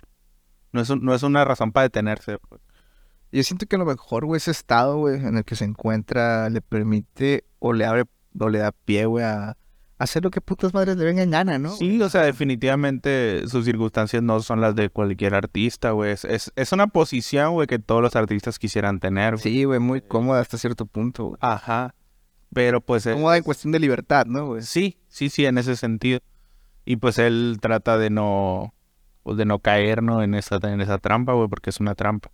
[0.74, 2.40] No es, un- no es una razón para detenerse.
[2.40, 2.60] pues.
[3.32, 6.50] Yo siento que a lo mejor, güey, ese estado, güey, en el que se encuentra
[6.50, 8.06] le permite o le abre
[8.40, 9.56] o le da pie, güey, a
[9.98, 11.70] hacer lo que putas madres le venga en gana, ¿no?
[11.76, 16.12] Sí, o sea, definitivamente sus circunstancias no son las de cualquier artista, güey.
[16.12, 19.34] Es, es, es una posición, güey, que todos los artistas quisieran tener.
[19.36, 19.44] güey.
[19.44, 21.38] Sí, güey, muy cómoda hasta cierto punto, güey.
[21.42, 21.94] Ajá.
[22.54, 23.06] Pero pues...
[23.06, 24.64] eh, Cómoda en cuestión de libertad, ¿no, güey?
[24.64, 26.20] Sí, sí, sí, en ese sentido.
[26.84, 28.74] Y pues él trata de no,
[29.24, 30.24] pues, de no caer, ¿no?
[30.24, 32.32] En esa, en esa trampa, güey, porque es una trampa.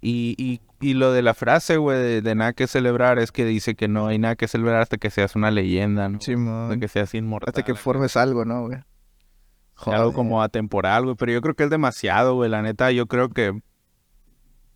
[0.00, 3.44] Y, y, y lo de la frase, güey, de, de nada que celebrar, es que
[3.44, 6.20] dice que no hay nada que celebrar hasta que seas una leyenda, ¿no?
[6.20, 7.48] Sí, Hasta que seas inmortal.
[7.48, 8.78] Hasta que formes algo, ¿no, güey?
[9.86, 11.16] Algo como atemporal, güey.
[11.16, 12.50] Pero yo creo que es demasiado, güey.
[12.50, 13.60] La neta, yo creo que...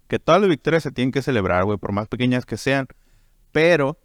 [0.08, 2.86] Que todas las victorias se tienen que celebrar, güey, por más pequeñas que sean.
[3.50, 3.98] Pero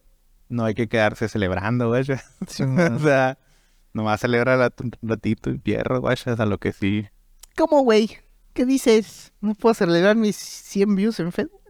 [0.49, 2.05] no hay que quedarse celebrando, güey.
[2.47, 3.37] Sí, o sea,
[3.93, 6.13] nomás celebra un ratito y pierro, güey.
[6.13, 7.07] Es a lo que sí.
[7.55, 8.17] ¿Cómo, güey?
[8.57, 9.33] ¿Qué dices?
[9.39, 11.61] No puedo celebrar mis 100 views en Facebook.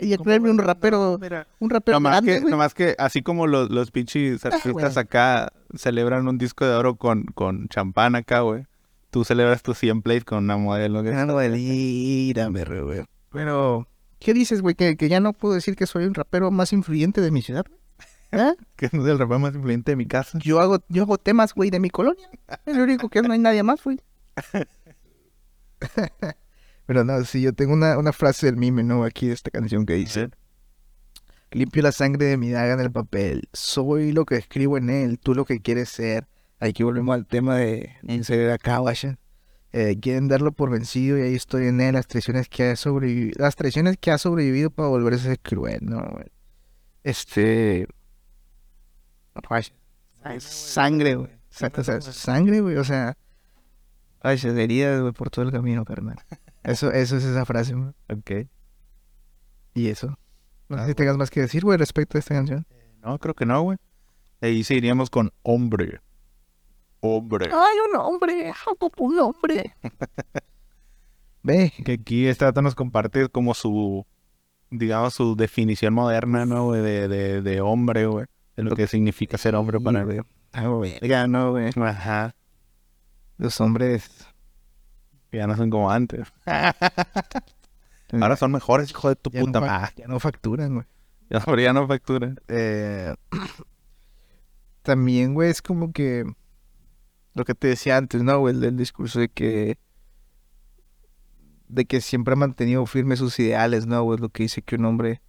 [0.00, 1.16] Y creerme un rapero,
[1.60, 4.98] un rapero Nomás grande, que, nomás que así como los, los pinches artistas güey.
[4.98, 8.66] acá celebran un disco de oro con, con champán acá, güey.
[9.10, 11.04] Tú celebras tus 100 plays con una modelo.
[11.16, 13.04] Ah, no, delírame, re, güey.
[13.30, 13.86] Pero,
[14.18, 14.74] ¿qué dices, güey?
[14.74, 17.64] ¿Que, que ya no puedo decir que soy un rapero más influyente de mi ciudad.
[18.32, 18.54] ¿Ah?
[18.74, 20.36] Que es el rapero más influyente de mi casa.
[20.42, 22.28] Yo hago, yo hago temas, güey, de mi colonia.
[22.66, 24.00] Es lo único que no hay nadie más, güey.
[26.86, 29.04] Pero no, sí, yo tengo una, una frase del mime, ¿no?
[29.04, 30.30] Aquí de esta canción que dice.
[31.50, 33.48] Limpio la sangre de mi daga en el papel.
[33.52, 36.26] Soy lo que escribo en él, tú lo que quieres ser.
[36.58, 39.18] Aquí volvemos al tema de en ser acá, vaya.
[39.72, 41.94] Eh, quieren darlo por vencido y ahí estoy en él.
[41.94, 45.80] Las traiciones que ha sobrevivido, las traiciones que ha sobrevivido para volverse a ser cruel,
[45.82, 46.02] ¿no?
[47.02, 47.86] Este.
[49.48, 49.72] Vaya.
[50.38, 51.30] Sangre, güey.
[51.50, 52.76] Sangre, güey.
[52.76, 53.16] O sea,
[54.24, 56.16] ay, se heridas, güey, por todo el camino, carnal.
[56.64, 57.90] Eso, eso es esa frase, güey.
[58.10, 58.48] Ok.
[59.74, 60.18] Y eso.
[60.68, 62.66] No sé Ah, si tengas más que decir, güey, respecto a esta canción.
[63.02, 63.78] No, creo que no, güey.
[64.40, 66.00] Ahí seguiríamos con hombre.
[67.00, 67.50] Hombre.
[67.52, 68.52] Ay, un hombre,
[68.96, 69.74] un hombre.
[71.42, 74.06] Ve, Que aquí esta data nos comparte como su,
[74.70, 76.80] digamos, su definición moderna, ¿no, güey?
[76.80, 78.24] De, de, de hombre, güey.
[78.56, 80.20] De lo que significa ser hombre para güey.
[80.52, 81.70] Ah, verga, no, güey.
[81.76, 82.34] Ajá.
[83.38, 84.10] Los hombres.
[85.32, 86.32] Ya no son como antes.
[88.12, 89.92] Ahora son mejores, hijo de tu ya no puta fa- madre.
[89.96, 90.86] Ya no facturan, güey.
[91.30, 92.38] Ya, pero ya no facturan.
[92.48, 93.14] Eh,
[94.82, 96.24] también, güey, es como que
[97.34, 98.54] lo que te decía antes, ¿no, güey?
[98.54, 99.78] El, discurso de que
[101.68, 104.18] de que siempre ha mantenido firmes sus ideales, ¿no, güey?
[104.18, 105.22] Lo que dice que un hombre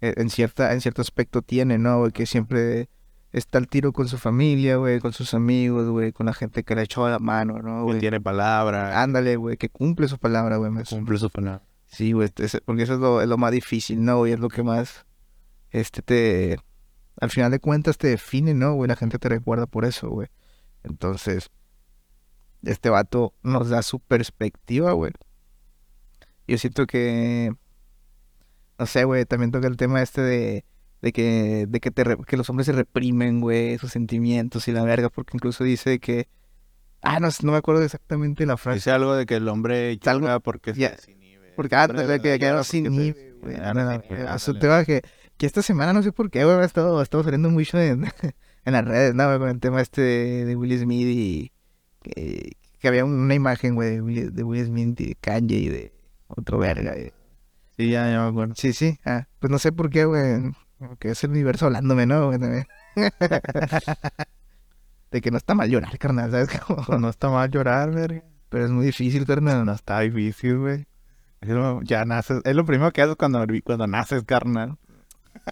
[0.00, 2.12] eh, en cierta en cierto aspecto tiene, ¿no, güey?
[2.12, 2.88] Que siempre
[3.34, 6.74] está al tiro con su familia, güey, con sus amigos, güey, con la gente que
[6.76, 9.02] le echó la mano, ¿no, Que tiene palabra.
[9.02, 10.70] Ándale, güey, que cumple su palabra, güey.
[10.88, 11.62] Cumple su palabra.
[11.86, 14.18] Sí, güey, ese- porque eso es lo, es lo más difícil, ¿no?
[14.18, 14.32] güey?
[14.32, 15.04] es lo que más,
[15.70, 16.58] este, te,
[17.20, 18.88] al final de cuentas te define, ¿no, güey?
[18.88, 20.28] La gente te recuerda por eso, güey.
[20.84, 21.50] Entonces,
[22.62, 25.12] este vato nos da su perspectiva, güey.
[26.46, 27.52] Yo siento que,
[28.78, 30.64] no sé, güey, también toca el tema este de,
[31.04, 34.72] de que, de que, te re- que los hombres se reprimen, güey, sus sentimientos y
[34.72, 36.28] la verga, porque incluso dice que,
[37.02, 38.76] ah, no, no me acuerdo exactamente la frase.
[38.76, 41.52] Dice algo de que el hombre Algo- porque se ya, desinhibe.
[41.56, 41.86] Porque ah,
[42.22, 43.34] que quedó porque sin se desinhibe.
[43.42, 43.56] güey.
[43.58, 44.60] No, no, ándale.
[44.60, 45.02] tema que,
[45.36, 48.06] que esta semana no sé por qué, güey, ha estado, ha estado saliendo mucho en,
[48.64, 49.38] en las redes, ¿no?
[49.38, 51.52] Con el tema este de, de Will Smith y
[52.02, 55.68] que, que había una imagen, güey, de Will, de Will Smith y de Kanye y
[55.68, 55.92] de
[56.28, 56.92] otro verga.
[56.92, 57.12] güey.
[57.76, 58.54] Sí, ya, ya me acuerdo.
[58.56, 58.98] Sí, sí.
[59.04, 60.40] Ah, pues no sé por qué, güey.
[60.98, 62.30] Que es el universo hablándome, ¿no?
[62.32, 62.66] También.
[65.10, 66.48] de que no está mal llorar, carnal, ¿sabes?
[66.66, 68.22] Como- No está mal llorar, verga.
[68.48, 69.64] Pero es muy difícil, carnal.
[69.64, 70.86] No está difícil, güey.
[71.82, 72.40] Ya naces.
[72.44, 74.76] Es lo primero que haces cuando, cuando naces, carnal.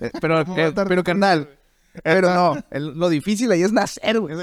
[0.00, 1.50] Eh, Pero, eh, pero carnal,
[2.02, 4.34] pero no, el- lo difícil ahí es nacer, güey.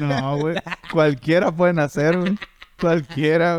[0.00, 0.56] No, güey.
[0.92, 2.38] Cualquiera puede nacer, güey.
[2.80, 3.56] Cualquiera.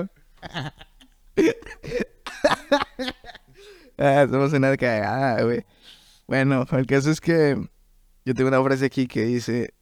[1.36, 1.54] güey.
[3.98, 5.66] Ah, somos una cagada, güey.
[6.30, 7.58] Bueno, el caso es que
[8.24, 9.74] yo tengo una frase aquí que dice,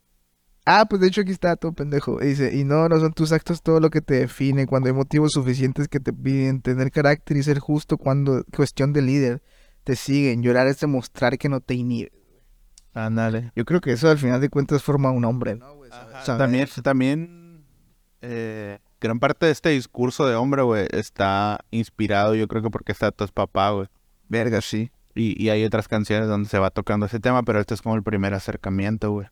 [0.66, 2.22] ah, pues de hecho aquí está todo pendejo.
[2.22, 5.34] Dice, y no, no son tus actos todo lo que te define, cuando hay motivos
[5.34, 9.44] suficientes que te piden tener carácter y ser justo cuando cuestión de líder
[9.84, 12.14] te siguen, llorar es demostrar que no te inhibe.
[12.94, 13.52] Ándale.
[13.54, 15.60] Yo creo que eso al final de cuentas forma un hombre,
[16.26, 17.66] También, también
[18.22, 22.94] eh, gran parte de este discurso de hombre, güey, está inspirado, yo creo que porque
[22.94, 23.88] está tu papá, güey.
[24.30, 24.92] Verga, sí.
[25.18, 27.96] Y, y hay otras canciones donde se va tocando ese tema, pero este es como
[27.96, 29.28] el primer acercamiento, güey.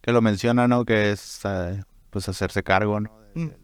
[0.00, 0.84] Que lo menciona, ¿no?
[0.84, 3.10] Que es, eh, pues, hacerse cargo, ¿no?
[3.34, 3.56] De,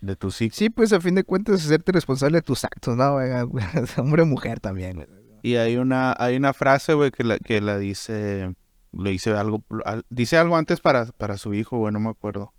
[0.00, 0.56] de tus hijos.
[0.56, 3.12] Sí, pues a fin de cuentas, hacerte responsable de tus actos, ¿no?
[3.14, 3.30] güey?
[3.96, 5.08] Hombre o mujer también, güey.
[5.42, 8.54] Y hay una, hay una frase, güey, que la, que la dice,
[8.92, 12.52] le dice algo, al- dice algo antes para, para su hijo, güey, no me acuerdo.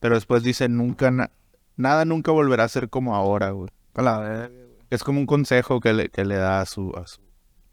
[0.00, 1.30] Pero después dice, nunca, na-
[1.76, 3.70] nada nunca volverá a ser como ahora, güey.
[4.90, 7.20] Es como un consejo que le, que le da a su, a su,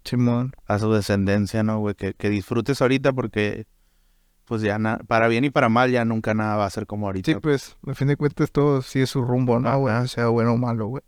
[0.10, 0.52] Simón.
[0.66, 1.96] a su descendencia, ¿no, güey?
[1.96, 3.66] Que, que disfrutes ahorita porque,
[4.46, 7.06] pues ya, na- para bien y para mal, ya nunca nada va a ser como
[7.08, 7.32] ahorita.
[7.32, 10.08] Sí, pues, a fin de cuentas, todo sigue su rumbo, ¿no, güey?
[10.08, 11.04] Sea bueno o malo, güey.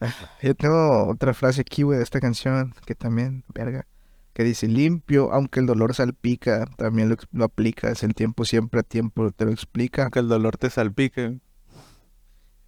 [0.00, 3.86] Ah, Yo tengo otra frase aquí, güey, de esta canción, que también, verga,
[4.32, 8.82] que dice, limpio, aunque el dolor salpica, también lo, lo aplicas, el tiempo siempre a
[8.84, 10.08] tiempo te lo explica.
[10.10, 11.40] Que el dolor te salpique.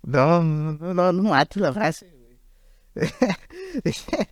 [0.02, 2.38] No, no, no, no, no la frase, güey.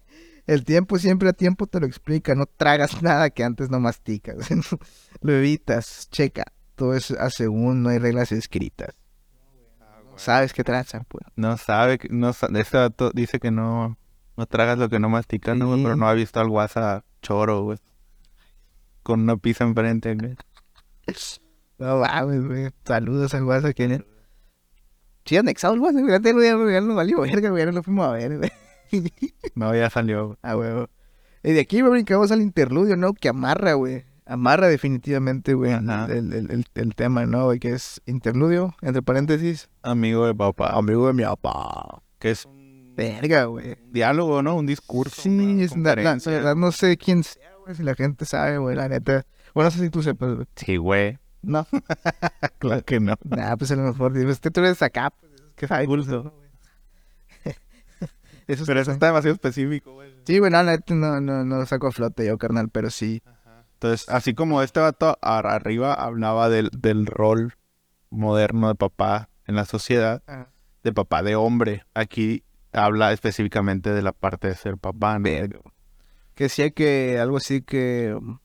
[0.47, 4.49] El tiempo siempre a tiempo te lo explica, no tragas nada que antes no masticas.
[5.21, 8.97] lo evitas, checa, todo es a según, no hay reglas escritas.
[10.17, 11.25] Sabes qué traza, pues.
[11.37, 12.33] No sabe, no
[12.73, 13.97] vato dice que no,
[14.37, 15.71] no tragas lo que no masticas, ¿no.
[15.77, 17.79] Pero no ha visto al guasa choro, güey.
[19.03, 20.37] Con una pizza enfrente, güey.
[21.79, 22.71] No mames, güey.
[22.85, 24.05] Saludos al WhatsApp que
[25.25, 26.73] Sí, anexado el WhatsApp, güey.
[26.73, 27.65] Ya nos valió verga, güey.
[27.65, 28.53] No lo fuimos a ver, güey.
[29.55, 30.39] No, ya salió.
[30.43, 30.71] Ah, güey.
[31.43, 33.15] Y de aquí, brincamos al interludio, ¿no?
[33.15, 34.05] Que amarra, güey.
[34.27, 35.91] Amarra definitivamente, güey, el,
[36.33, 37.47] el, el, el tema, ¿no?
[37.47, 39.69] Güey, que es interludio, entre paréntesis.
[39.83, 40.71] Amigo de papá.
[40.77, 42.03] Amigo de mi papá.
[42.19, 43.77] Que es un Verga, güey.
[43.91, 44.55] diálogo, ¿no?
[44.57, 45.23] Un discurso.
[45.23, 48.25] Sí, una es la, la- la verdad no sé quién sea, güey, si la gente
[48.25, 49.25] sabe, güey, la neta.
[49.55, 50.47] Bueno, no sé si tú sepas, güey.
[50.55, 51.19] Sí, güey.
[51.43, 51.67] No.
[52.59, 53.15] Claro que no.
[53.25, 55.87] Nah, pues a lo mejor, es que tú eres acá, pues, ¿qué sabes?
[55.87, 56.33] Pulso.
[58.51, 60.13] Eso Pero eso está demasiado específico, güey.
[60.27, 60.63] Sí, güey, no,
[61.21, 63.23] no, no, saco a flote yo, carnal, pero sí.
[63.75, 67.55] Entonces, así como este vato ar- arriba hablaba del, del rol
[68.11, 70.23] moderno de papá en la sociedad,
[70.83, 75.19] de papá de hombre, aquí habla específicamente de la parte de ser papá.
[75.19, 75.25] ¿no?
[76.35, 78.39] Que decía que algo así que um,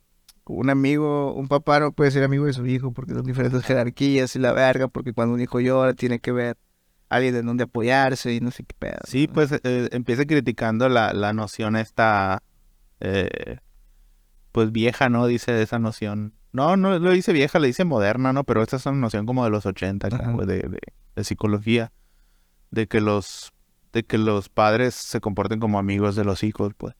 [0.45, 4.35] un amigo, un papá no puede ser amigo de su hijo porque son diferentes jerarquías
[4.35, 6.57] y la verga, porque cuando un hijo llora tiene que ver
[7.09, 8.99] alguien en donde apoyarse y no sé qué pedo.
[9.05, 9.33] Sí, ¿no?
[9.33, 12.41] pues eh, empieza criticando la, la noción esta,
[12.99, 13.57] eh,
[14.51, 15.27] pues vieja, ¿no?
[15.27, 16.33] Dice esa noción.
[16.51, 18.43] No, no lo dice vieja, le dice moderna, ¿no?
[18.43, 20.23] Pero esta es una noción como de los 80, Ajá.
[20.23, 20.79] como de, de,
[21.15, 21.91] de psicología,
[22.71, 23.51] de que los,
[23.91, 26.95] de que los padres se comporten como amigos de los hijos, pues.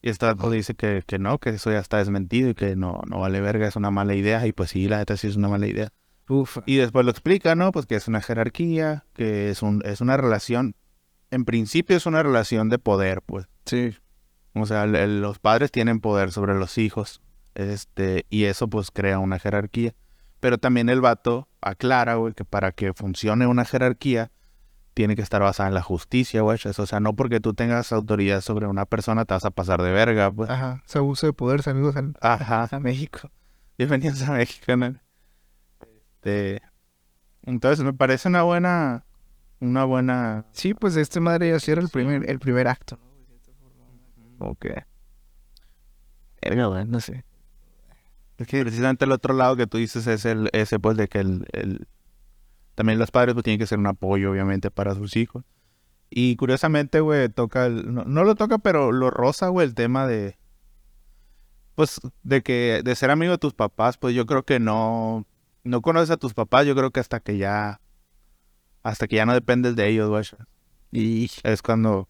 [0.00, 3.00] Y esta pues, dice que, que no, que eso ya está desmentido y que no,
[3.08, 4.46] no vale verga, es una mala idea.
[4.46, 5.88] Y pues sí, la neta sí es una mala idea.
[6.28, 6.58] Uf.
[6.66, 7.72] Y después lo explica, ¿no?
[7.72, 10.74] Pues que es una jerarquía, que es, un, es una relación,
[11.30, 13.46] en principio es una relación de poder, pues.
[13.66, 13.96] Sí.
[14.54, 17.20] O sea, el- los padres tienen poder sobre los hijos,
[17.54, 19.94] este, y eso pues crea una jerarquía.
[20.40, 24.30] Pero también el vato aclara, güey, que para que funcione una jerarquía,
[24.94, 26.58] tiene que estar basada en la justicia, güey.
[26.64, 29.92] O sea, no porque tú tengas autoridad sobre una persona te vas a pasar de
[29.92, 30.50] verga, pues.
[30.50, 30.82] Ajá.
[30.86, 32.68] Ese abuso de poder, saludos al- Ajá.
[32.70, 33.30] a México.
[33.76, 34.96] Bienvenidos a México, ¿no?
[36.18, 36.60] Este,
[37.44, 39.04] entonces me parece una buena,
[39.60, 42.98] una buena Sí, pues este madre ya cierra el primer, el primer acto.
[44.40, 44.66] Ok.
[46.42, 47.24] Verga, no sé.
[48.38, 51.18] Es que precisamente el otro lado que tú dices es el ese pues de que
[51.18, 51.86] el, el-
[52.74, 55.44] también los padres pues tienen que ser un apoyo obviamente para sus hijos.
[56.10, 60.06] Y curiosamente, güey, toca el, no, no lo toca, pero lo rosa, güey, el tema
[60.06, 60.38] de
[61.74, 65.26] pues de que de ser amigo de tus papás, pues yo creo que no
[65.64, 67.80] no conoces a tus papás, yo creo que hasta que ya
[68.82, 70.24] hasta que ya no dependes de ellos, güey.
[70.90, 72.08] Y Es cuando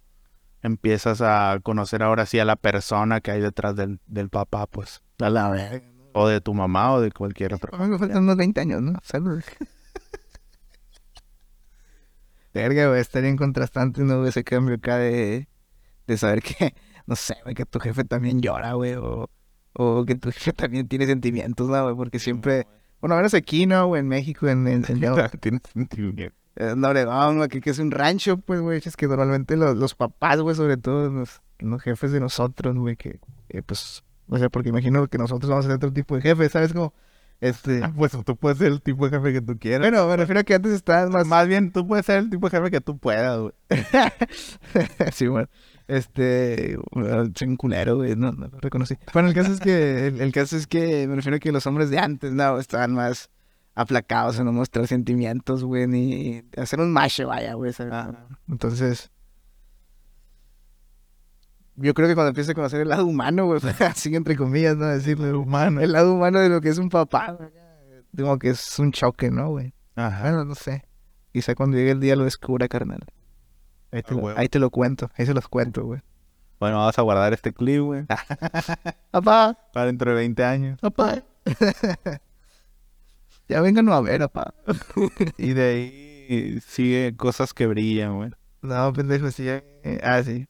[0.63, 5.03] empiezas a conocer ahora sí a la persona que hay detrás del, del papá, pues.
[5.21, 5.87] a la verga.
[6.13, 7.75] O de tu mamá o de cualquier otro.
[7.75, 8.95] A mí me faltan unos 20 años, ¿no?
[9.03, 9.43] Salud.
[12.55, 14.27] Verga, güey, estaría en contrastante, ¿no?
[14.27, 15.49] Ese cambio acá de,
[16.07, 16.75] de saber que,
[17.07, 19.31] no sé, güey, que tu jefe también llora, güey, o,
[19.75, 21.95] o que tu jefe también tiene sentimientos, ¿no, güey?
[21.95, 22.67] Porque siempre,
[23.01, 24.01] bueno, a menos aquí, ¿no, güey?
[24.01, 24.85] En México, en, en, en,
[25.73, 26.35] sentimiento.
[26.57, 29.95] en Obregón, güey, que, que es un rancho, pues, güey, es que normalmente los, los
[29.95, 34.49] papás, güey, sobre todo los, los jefes de nosotros, güey, que, eh, pues, o sea,
[34.49, 36.73] porque imagino que nosotros vamos a ser otro tipo de jefe, ¿sabes?
[36.73, 36.93] Como,
[37.41, 37.83] este...
[37.85, 39.81] Ah, Pues tú puedes ser el tipo de jefe que tú quieras.
[39.89, 41.27] Bueno, me refiero a que antes estabas más...
[41.27, 43.53] Más bien, tú puedes ser el tipo de jefe que tú puedas, güey.
[45.13, 45.49] sí, bueno.
[45.89, 46.79] Este...
[47.35, 48.15] Soy un culero, güey.
[48.15, 48.97] No, no lo reconocí.
[49.13, 50.07] Bueno, el caso es que...
[50.07, 52.93] El, el caso es que me refiero a que los hombres de antes, no, estaban
[52.93, 53.31] más
[53.75, 57.73] aplacados en no mostrar sentimientos, güey, ni hacer un macho, vaya, güey.
[57.73, 57.93] ¿sabes?
[57.93, 58.27] Ajá.
[58.49, 59.11] Entonces...
[61.81, 64.87] Yo creo que cuando empiece a conocer el lado humano, güey, así entre comillas, ¿no?
[64.87, 67.51] Decirle humano, el lado humano de lo que es un papá, güey,
[68.17, 69.73] como que es un choque, ¿no, güey?
[69.95, 70.23] Ajá.
[70.23, 70.85] Bueno, no sé.
[71.33, 73.01] Quizá cuando llegue el día lo descubra, carnal.
[73.91, 74.39] Ahí te, Ah, lo, huevo.
[74.39, 76.01] ahí te lo cuento, ahí se los cuento, güey.
[76.61, 78.05] Bueno, vamos a guardar este clip, güey.
[79.11, 80.81] Papá, Para dentro de 20 años.
[80.81, 81.23] papá.
[83.49, 84.55] ya vénganlo a ver, papá.
[85.39, 85.63] Y de
[86.29, 88.31] ahí sigue cosas que brillan, güey.
[88.61, 89.45] No, pendejo, sí.
[89.49, 90.47] eh, ah, sí.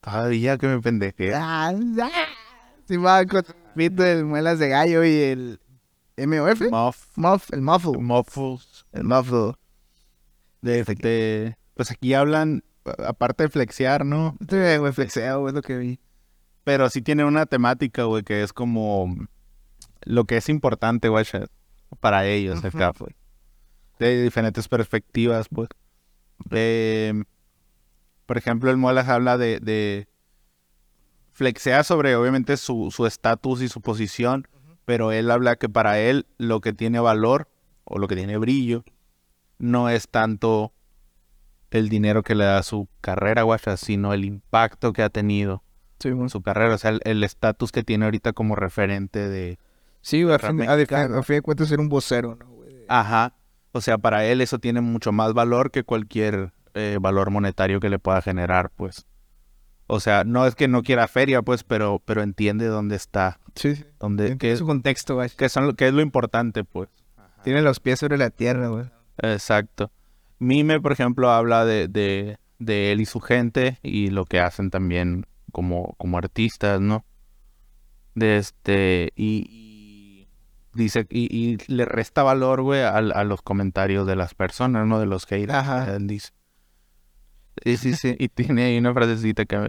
[0.00, 1.34] Todavía que me pendejé.
[1.34, 2.10] Ah, ah.
[2.88, 5.60] Sí, va con el pito del muelas de gallo y el
[6.18, 6.60] MOF.
[6.70, 7.06] Muff.
[7.16, 7.98] Muff, el muffle.
[7.98, 8.84] Muffles.
[8.92, 9.52] El muffle.
[10.60, 12.64] De este, pues aquí hablan,
[13.06, 14.36] aparte de flexear, ¿no?
[14.40, 16.00] Este güey flexeo, güey, es lo que vi.
[16.64, 19.16] Pero sí tiene una temática, güey, que es como
[20.04, 21.24] lo que es importante, güey,
[22.00, 23.04] para ellos acá, Ujú.
[23.04, 23.14] pues.
[23.98, 25.68] De diferentes perspectivas, pues.
[26.50, 27.22] Eh,
[28.26, 30.08] por ejemplo, el Muelas habla de, de
[31.32, 34.48] flexea sobre, obviamente, su su estatus y su posición,
[34.84, 37.48] pero él habla que para él lo que tiene valor
[37.84, 38.84] o lo que tiene brillo
[39.58, 40.72] no es tanto
[41.78, 45.62] el dinero que le da su carrera, guacha, sino el impacto que ha tenido
[46.00, 49.58] Sí, en su carrera, o sea, el- estatus que tiene ahorita como referente de...
[50.00, 51.18] Sí, a fin, a, Mexicano.
[51.18, 52.84] a fin de cuentas ser un vocero, ¿no, güey?
[52.88, 53.34] Ajá,
[53.70, 57.88] o sea, para él eso tiene mucho más valor que cualquier eh, valor monetario que
[57.88, 59.06] le pueda generar, pues.
[59.86, 63.76] O sea, no es que no quiera feria, pues, pero, pero entiende dónde está, Sí,
[63.76, 63.84] sí.
[64.00, 65.30] dónde, qué, su contexto, güey.
[65.36, 66.88] qué son, lo- qué es lo importante, pues.
[67.44, 68.86] Tiene los pies sobre la tierra, güey.
[69.18, 69.90] Exacto.
[70.42, 74.70] Mime, por ejemplo, habla de, de, de él y su gente y lo que hacen
[74.70, 77.04] también como, como artistas, ¿no?
[78.16, 80.28] De este, y, y
[80.74, 84.98] dice, y, y le resta valor, güey, a, a los comentarios de las personas, ¿no?
[84.98, 85.54] De los haters.
[85.54, 85.94] Ajá.
[85.94, 86.30] Él dice.
[87.64, 89.68] Y, sí, sí, y tiene ahí una frasecita que me,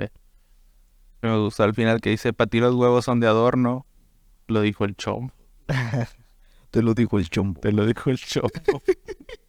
[1.22, 3.86] que me gustó al final que dice, para ti los huevos son de adorno,
[4.48, 5.30] lo dijo el chom.
[6.72, 7.62] Te lo dijo el chombo.
[7.62, 8.50] Te lo dijo el chom.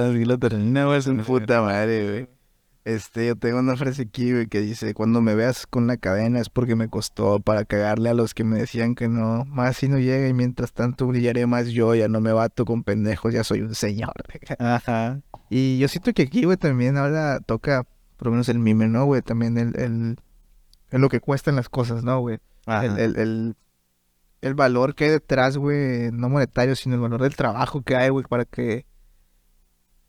[0.00, 1.02] Así lo termina, güey.
[1.02, 2.28] se me- Puta madre, güey.
[2.84, 6.40] Este, yo tengo una frase aquí, güey, que dice, cuando me veas con la cadena
[6.40, 9.88] es porque me costó para cagarle a los que me decían que no, más si
[9.88, 13.44] no llega y mientras tanto brillaré más yo, ya no me bato con pendejos, ya
[13.44, 14.14] soy un señor.
[14.58, 15.20] Ajá.
[15.50, 17.84] Y yo siento que aquí, güey, también ahora toca,
[18.16, 19.20] por lo menos el mime, ¿no, güey?
[19.20, 20.16] También el, el,
[20.90, 22.38] el lo que cuestan las cosas, ¿no, güey?
[22.64, 22.86] Ajá.
[22.86, 23.56] El, el, el,
[24.40, 28.08] el valor que hay detrás, güey, no monetario, sino el valor del trabajo que hay,
[28.08, 28.86] güey, para que,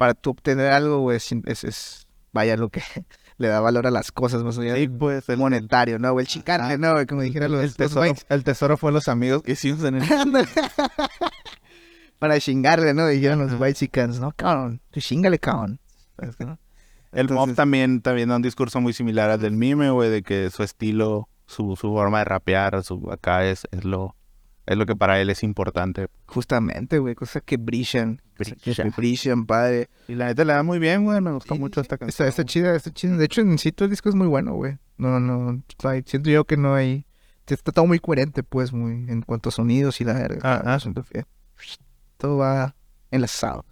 [0.02, 2.82] para tú obtener algo, güey, es, es, vaya, lo que
[3.38, 6.24] le da valor a las cosas, más allá Sí, pues el, monetario, ¿no, güey?
[6.24, 6.78] El chicarte, Ajá.
[6.80, 7.06] ¿no, güey?
[7.06, 10.04] Como dijera los, el tesoro, el tesoro fue los amigos que hicimos en el...
[12.18, 13.06] para chingarle, ¿no?
[13.06, 14.32] Dijeron los white chickens, ¿no?
[14.32, 15.80] Cabrón, tú chingale, cabrón.
[17.12, 20.50] El mob también, también da un discurso muy similar al del mime, güey, de que
[20.50, 24.16] su estilo, su, su forma de rapear, su acá es, es lo
[24.66, 26.08] es lo que para él es importante.
[26.28, 28.94] Justamente, güey, cosas que brillan, cosas que Brillan.
[28.96, 29.90] brillan, padre.
[30.08, 32.28] Y la neta le da muy bien, güey, me gustó Sí, mucho sí, esta canción.
[32.28, 33.18] está chida, está chida.
[33.18, 34.78] De hecho, en sí todo el disco es muy bueno, güey.
[34.98, 37.06] No, no, like, siento yo que no hay...
[37.48, 40.40] Está todo muy coherente, pues, muy en cuanto a sonidos y la verga.
[40.44, 40.80] Ah, ah.
[40.80, 41.26] Siento que
[42.18, 42.76] Todo va
[43.10, 43.66] enlazado.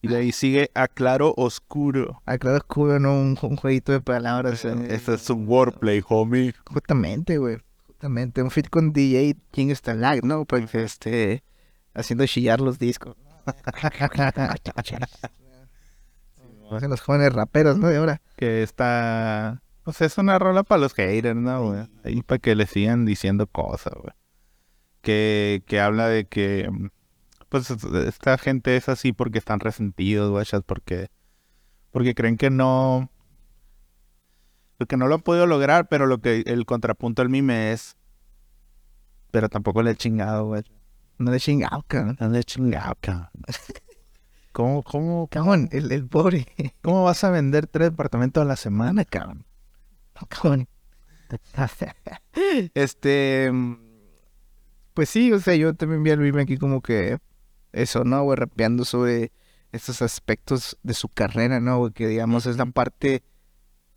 [0.00, 2.20] Y de ahí sigue a claro oscuro.
[2.26, 3.14] Ah, claro, oscuro, ¿no?
[3.14, 4.64] Un, un jueguito de palabras.
[4.64, 4.74] eh.
[4.90, 6.52] Ese es un wordplay, homie.
[6.66, 7.58] Justamente, güey.
[8.02, 8.42] Justamente.
[8.42, 10.44] Un fit con DJ King Stalag, ¿no?
[10.44, 11.44] Pues, este...
[11.94, 13.14] Haciendo chillar los discos.
[16.72, 17.86] Hacen los jóvenes raperos, ¿no?
[17.86, 18.20] De ahora.
[18.34, 19.62] Que está...
[19.84, 21.86] Pues es una rola para los haters, ¿no, güey?
[22.02, 24.14] Ahí para que le sigan diciendo cosas, güey.
[25.00, 26.68] Que, que habla de que...
[27.50, 31.08] Pues esta gente es así porque están resentidos, güey, porque...
[31.92, 33.11] Porque creen que no...
[34.86, 37.96] Que no lo han podido lograr, pero lo que el contrapunto del mime es...
[39.30, 40.62] Pero tampoco le he chingado, güey.
[41.18, 42.16] No de chingado, cabrón.
[42.20, 43.28] No le he chingado, cabrón.
[44.52, 46.46] ¿Cómo, cómo, Cabrón, el, el pobre.
[46.82, 49.04] cómo vas a vender tres departamentos a la semana?
[49.06, 49.46] Cabrón.
[50.20, 50.68] No, cabrón.
[52.74, 53.50] este.
[54.92, 57.18] Pues sí, o sea, yo también vi al Vive aquí como que.
[57.72, 58.36] Eso, ¿no, güey?
[58.36, 59.32] Rapeando sobre
[59.72, 61.92] estos aspectos de su carrera, ¿no, güey?
[61.92, 63.22] Que digamos es la parte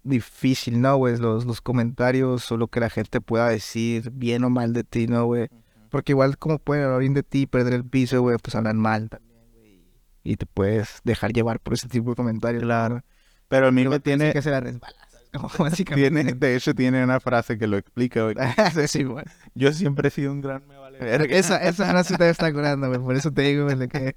[0.05, 1.17] difícil, ¿no, güey?
[1.17, 5.07] Los, los comentarios o lo que la gente pueda decir, bien o mal de ti,
[5.07, 5.49] ¿no, güey?
[5.89, 8.77] Porque igual como pueden hablar bien de ti y perder el piso, güey, pues hablan
[8.77, 9.81] mal también, güey.
[10.23, 12.63] Y te puedes dejar llevar por ese tipo de comentarios.
[12.63, 13.03] Claro.
[13.47, 14.95] Pero el mime Pero tiene, que se la resbala.
[15.93, 18.35] Tiene, de hecho tiene una frase que lo explica, güey.
[18.87, 19.05] sí.
[19.53, 20.97] Yo siempre he sido un gran me vale.
[21.37, 22.99] Esa, esa frase te está curando, güey.
[22.99, 24.15] Por eso te digo, güey, que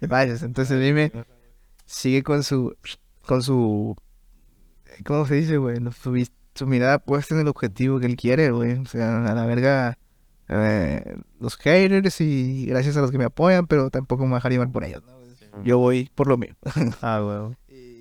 [0.06, 0.42] vayas.
[0.42, 1.12] Entonces dime,
[1.86, 2.76] sigue con su,
[3.26, 3.96] con su,
[5.04, 5.78] ¿cómo se dice, güey?
[6.54, 8.72] Su, mirada puesta en el objetivo que él quiere, güey.
[8.78, 9.96] O sea, a la verga,
[10.48, 14.38] eh, los haters y gracias a los que me apoyan, pero tampoco me voy a
[14.38, 15.18] dejar llevar por ellos, ¿no?
[15.64, 16.54] Yo voy por lo mío.
[17.02, 17.56] Ah, güey.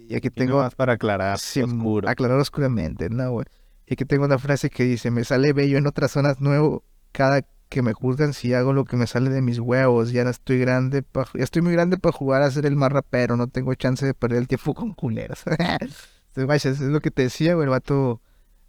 [0.10, 0.62] Y aquí Tengo tengo...
[0.64, 1.38] más para aclarar.
[1.40, 2.08] Sí, oscuro.
[2.08, 3.46] aclarar oscuramente, ¿no, güey?
[3.86, 7.42] Y aquí tengo una frase que dice, me sale bello en otras zonas nuevo cada
[7.70, 10.12] que me juzgan si hago lo que me sale de mis huevos.
[10.12, 12.92] Ya no estoy grande, pa- ya estoy muy grande para jugar a ser el más
[12.92, 15.44] rapero, no tengo chance de perder el tiempo con culeros.
[16.38, 18.22] Entonces, vaya, eso es lo que te decía, güey, el vato,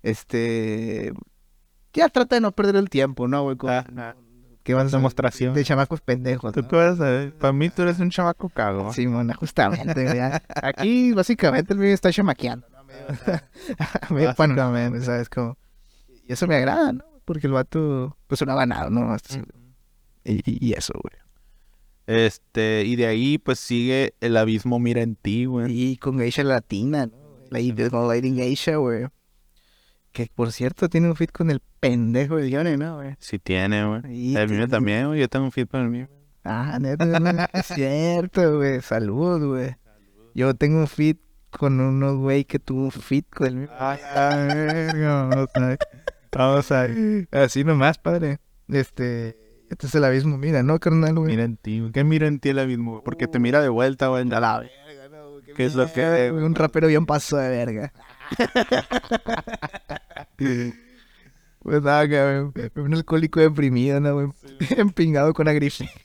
[0.03, 1.13] este...
[1.93, 3.57] Ya trata de no perder el tiempo, ¿no, güey?
[3.57, 4.17] Con- Ajá.
[4.63, 5.53] que vas a Demostración.
[5.53, 6.69] De chamacos pendejos, Tú ¿no?
[6.69, 7.35] qué vas a ver?
[7.35, 8.91] Para mí tú eres un chavaco cago.
[8.95, 10.17] Sí, mona, justamente, güey.
[10.17, 10.43] ya.
[10.63, 12.85] Aquí, básicamente, el mío está chamaqueando, ¿no?
[14.15, 15.05] Medio pano, Básicamente.
[15.05, 15.29] ¿sabes?
[15.29, 15.59] Como...
[16.27, 17.05] Y eso me agrada, ¿no?
[17.27, 19.15] Porque el vato, pues, no ha ganado, ¿no?
[20.25, 21.15] Y eso, güey.
[22.07, 25.71] Este, y de ahí pues sigue el abismo mira en ti, güey.
[25.71, 27.18] Y con Geisha Latina, ¿no?
[27.51, 29.07] Lady, con Lady Geisha, güey.
[30.13, 33.15] Que, por cierto, tiene un fit con el pendejo de Johnny, ¿no, güey?
[33.19, 34.37] Sí tiene, güey.
[34.37, 35.21] El mío también, güey.
[35.21, 36.09] Yo tengo un feed para el mío.
[36.45, 38.81] Ah, neta, es cierto, güey.
[38.81, 39.77] Salud, güey.
[40.35, 41.21] Yo tengo un fit
[41.51, 43.69] con uno, güey, que tuvo un fit con el mío.
[43.79, 45.79] Ay, la verga, vamos a ver.
[46.33, 47.29] Vamos a ver.
[47.33, 48.39] Así nomás, padre.
[48.69, 49.37] Este,
[49.71, 51.33] este es el abismo, mira, ¿no, carnal, güey?
[51.33, 51.93] Mira en ti, güey.
[51.93, 52.93] ¿Qué mira en ti el abismo?
[52.93, 53.05] güey?
[53.05, 54.23] Porque te mira de vuelta, güey.
[54.33, 54.63] A la
[55.57, 57.93] ¿Qué es lo que- Un rapero bien paso de verga.
[60.37, 62.53] pues nada, cabrón.
[62.77, 64.29] Un alcohólico deprimido, ¿no, güey?
[64.77, 65.89] Empingado con agrife.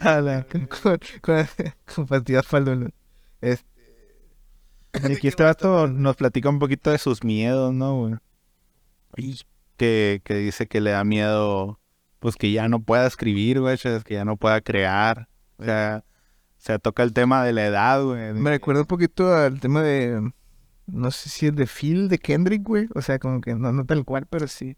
[0.00, 1.46] A la- con, con, con,
[1.94, 2.92] con pastillas faldón.
[3.40, 3.66] Este,
[5.08, 8.14] Y aquí este vato nos platica un poquito de sus miedos, ¿no, güey?
[9.16, 9.40] Y
[9.76, 11.80] que, que dice que le da miedo,
[12.18, 15.28] pues que ya no pueda escribir, güey, que ya no pueda crear.
[15.58, 16.04] O sea,
[16.60, 18.32] se toca el tema de la edad, güey.
[18.34, 20.30] me recuerda un poquito al tema de.
[20.86, 22.88] No sé si es de Phil de Kendrick, güey.
[22.94, 24.76] O sea, como que no, no tal cual, pero sí.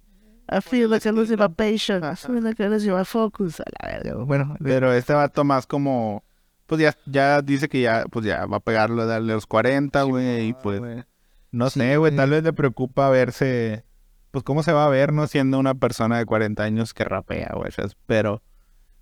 [0.51, 2.07] I feel like I'm losing my patience.
[2.07, 3.61] I feel like I'm losing my focus.
[3.61, 4.27] A la verga, güey.
[4.27, 6.23] Bueno, de- Pero este vato más como,
[6.67, 10.49] pues ya, ya dice que ya, pues ya va a pegarlo de los 40, güey,
[10.49, 11.05] y pues, güey.
[11.51, 13.85] no Sí, sé, güey, tal vez le preocupa verse,
[14.31, 15.27] pues cómo se va a ver, ¿no?
[15.27, 17.71] Siendo una persona de 40 años que rapea, güey,
[18.07, 18.43] pero,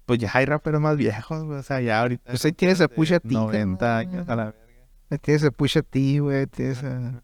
[0.06, 2.30] pues ya hay raperos más viejos, güey, o sea, ya ahorita.
[2.30, 3.28] Pues ahí tienes a Pusha T.
[3.28, 3.98] 90 carnal.
[3.98, 4.54] años a la
[5.10, 6.46] Ahí Tienes a Pusha T, güey.
[6.46, 7.22] Tienes a...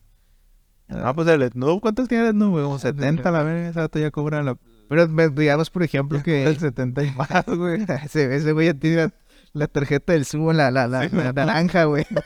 [0.88, 2.64] No, pues el Snoop, ¿cuántos tiene el Snoop, güey?
[2.64, 4.56] Como 70 a la verga, vato ya cobra la...
[4.88, 6.44] Pero digamos, por ejemplo, que...
[6.44, 7.84] el 70 y más, güey.
[8.04, 9.14] ese, ese güey ya tiene la,
[9.52, 12.06] la tarjeta del subo, la, la, la, la naranja, güey.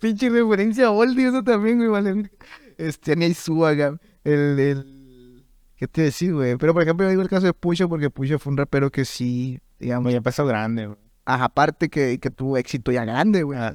[0.00, 2.30] Pinche referencia a Oldie, eso también, güey, vale.
[2.78, 3.98] Este, ni hay Suaga.
[4.24, 4.93] El, el...
[5.76, 6.56] ¿Qué te decir, güey?
[6.56, 9.04] Pero, por ejemplo, yo digo el caso de Pusha, porque Pusha fue un rapero que
[9.04, 10.12] sí, digamos...
[10.12, 10.98] Ya empezó grande, güey.
[11.24, 13.58] Ajá, aparte que, que tuvo éxito ya grande, güey.
[13.58, 13.74] Ah,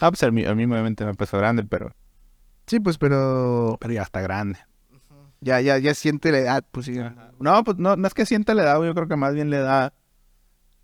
[0.00, 1.90] Ah, pues el mío, el mío obviamente me empezó grande, pero,
[2.66, 3.76] Sí, pues, pero...
[3.80, 4.58] pero ya está grande.
[5.40, 6.98] Ya, ya, ya siente la edad, pues, sí.
[7.40, 9.50] No, pues no, no es que sienta la edad, güey, yo creo que más bien
[9.50, 9.92] le da,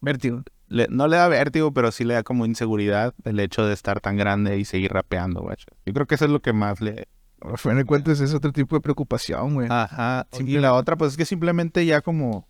[0.00, 0.42] Vértigo.
[0.68, 4.00] le- no le da vértigo, pero sí le da como inseguridad el hecho de estar
[4.00, 5.56] tan grande y seguir rapeando, güey.
[5.86, 7.06] Yo creo que eso es lo que más le...
[7.44, 9.68] Al final de cuentas es otro tipo de preocupación, güey.
[9.70, 10.26] Ajá.
[10.40, 12.48] Y la otra, pues es que simplemente ya como,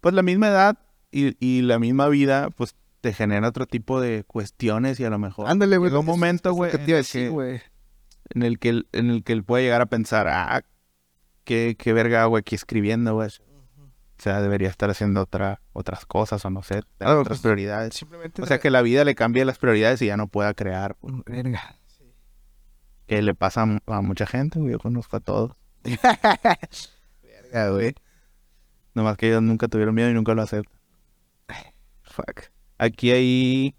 [0.00, 0.78] pues la misma edad
[1.10, 5.18] y, y la misma vida, pues te genera otro tipo de cuestiones y a lo
[5.18, 5.90] mejor Ándale, güey.
[5.90, 7.60] llega un momento, güey, en te iba a el decir, que- güey.
[8.30, 10.62] en el que él, en el que él puede llegar a pensar, ah,
[11.44, 13.28] qué, qué verga hago aquí escribiendo, güey.
[13.28, 17.94] O sea, debería estar haciendo otra, otras cosas o no sé, otras pues, prioridades.
[17.94, 18.40] Simplemente.
[18.40, 20.94] O sea, que la vida le cambie las prioridades y ya no pueda crear.
[21.00, 21.76] pues, Verga.
[23.16, 24.72] Que le pasa a mu- a mucha gente, güey.
[24.72, 25.52] Yo conozco a todos.
[27.22, 27.94] Verga, güey.
[28.94, 30.72] Nomás que ellos nunca tuvieron miedo y nunca lo aceptan.
[32.02, 32.44] Fuck.
[32.78, 33.74] Aquí hay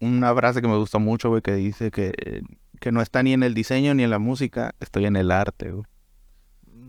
[0.00, 2.42] una frase que me gustó mucho, güey, que dice que,
[2.80, 5.70] que no está ni en el diseño ni en la música, estoy en el arte,
[5.72, 5.84] güey.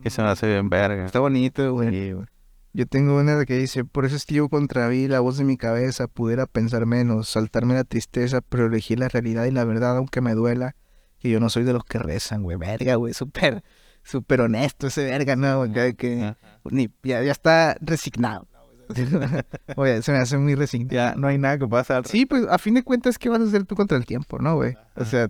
[0.01, 1.05] Que se me hace bien verga.
[1.05, 1.89] Está bonito, güey.
[1.89, 2.27] Sí, güey.
[2.73, 6.07] Yo tengo una que dice, por eso escribo contra mí la voz de mi cabeza,
[6.07, 10.33] pudiera pensar menos, saltarme la tristeza, pero elegir la realidad y la verdad, aunque me
[10.33, 10.75] duela,
[11.23, 13.63] que yo no soy de los que rezan, güey, verga, güey, súper,
[14.03, 15.63] súper honesto ese verga, ¿no?
[15.71, 18.45] Que, ni, ya, ya está resignado.
[19.77, 20.93] Oye, se me hace muy resignado.
[20.93, 22.01] Ya no hay nada que pasa.
[22.03, 24.55] Sí, pues a fin de cuentas, ¿qué vas a hacer tú contra el tiempo, no,
[24.57, 24.75] güey?
[24.97, 25.29] O sea,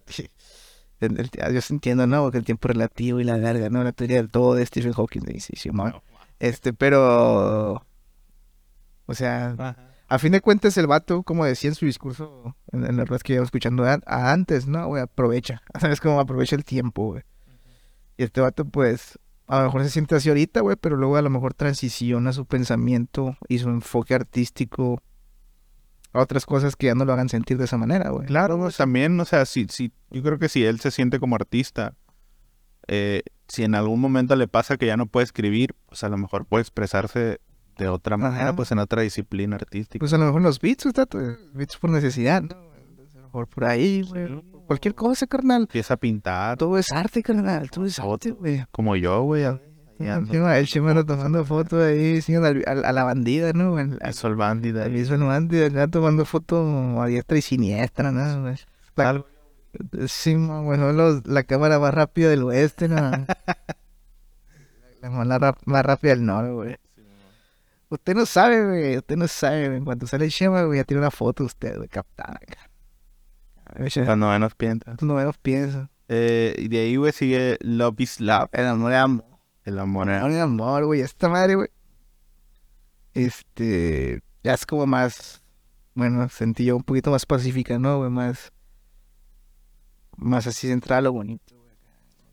[1.00, 2.32] el- el- yo entiendo, ¿no?
[2.32, 3.84] Que el tiempo es relativo y la verga, ¿no?
[3.84, 5.70] La teoría del todo de Stephen Hawking, sí, sí, sí,
[6.40, 7.86] Este, pero...
[9.06, 9.93] O sea, Ajá.
[10.14, 13.20] A fin de cuentas el vato, como decía en su discurso, en, en la verdad
[13.22, 14.86] que iba escuchando a, antes, ¿no?
[14.86, 15.64] Güey, aprovecha.
[15.82, 17.24] ¿Sabes cómo aprovecha el tiempo, güey?
[18.18, 21.24] Y este vato, pues, a lo mejor se siente así ahorita, güey, pero luego a
[21.24, 25.02] lo mejor transiciona su pensamiento y su enfoque artístico
[26.12, 28.28] a otras cosas que ya no lo hagan sentir de esa manera, güey.
[28.28, 31.38] Claro, pues también, o sea, si, si, yo creo que si él se siente como
[31.38, 31.96] artista,
[32.88, 36.18] eh, si en algún momento le pasa que ya no puede escribir, pues a lo
[36.18, 37.40] mejor puede expresarse
[37.78, 38.56] de otra manera, Ajá.
[38.56, 40.00] pues en otra disciplina artística.
[40.00, 41.08] Pues a lo mejor los beats, está
[41.54, 42.56] beats por necesidad, ¿no?
[42.56, 44.44] A lo mejor por ahí, güey.
[44.68, 45.64] Cualquier cosa, carnal.
[45.64, 47.70] Empieza a pintar, Todo es arte, carnal.
[47.70, 48.64] Todo es arte, güey.
[48.72, 49.44] como yo, güey.
[50.60, 53.78] el chimano tomando fotos ahí, al- al- a, la bandida, ¿no?
[53.78, 54.36] Al, al, Eso el
[54.92, 58.42] visual bandida, ya tomando fotos a diestra y siniestra, ¿no?
[58.42, 58.56] güey?
[58.96, 59.24] La-.
[60.08, 62.96] Sí, bueno, los- la cámara más rápida del oeste, ¿no?
[65.02, 66.76] la más, más rápida del norte, güey.
[67.94, 68.98] Usted no sabe, güey.
[68.98, 69.78] Usted no sabe, güey.
[69.78, 72.40] En cuanto sale el Shema, güey, ya tiene una foto usted, güey, captada.
[74.06, 75.00] Cuando menos piensas.
[75.04, 75.92] No menos piensa.
[76.08, 78.50] Eh, y de ahí, güey, sigue Love is Love.
[78.52, 79.26] El amor es amor.
[79.64, 80.10] El amor.
[80.10, 81.02] Amor es amor, güey.
[81.02, 81.70] Esta madre, güey.
[83.14, 84.24] Este.
[84.44, 85.44] Ya es como más.
[85.94, 88.10] Bueno, sentí yo un poquito más pacífica, ¿no, güey?
[88.10, 88.52] Más.
[90.18, 91.56] Más así centrada a lo bonito.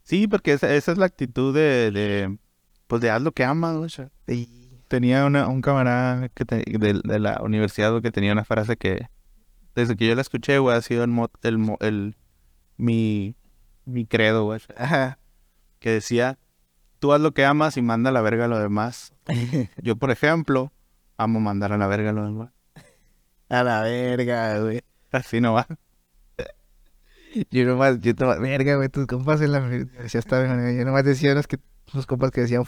[0.05, 2.39] Sí, porque esa, esa es la actitud de, de,
[2.87, 3.91] pues de haz lo que amas, güey.
[4.27, 4.60] Y.
[4.91, 9.07] Tenía una, un camarada que te- de, de la universidad que tenía una frase que
[9.77, 12.17] desde que yo la escuché, güey, ha sido el, mo- el, el
[12.77, 13.37] mi,
[13.85, 14.59] mi credo, güey.
[15.79, 16.39] Que decía,
[16.99, 19.15] tú haz lo que amas y manda a la verga a lo demás.
[19.81, 20.73] Yo, por ejemplo,
[21.17, 22.51] amo mandar a la verga a lo demás.
[23.49, 24.83] A la verga, güey.
[25.13, 25.69] Así no va.
[27.53, 29.61] Yo nomás, yo nomás, verga, güey, tus compas en la
[30.65, 30.77] güey.
[30.79, 31.61] Yo nomás decía los que,
[31.95, 32.65] los compas que decían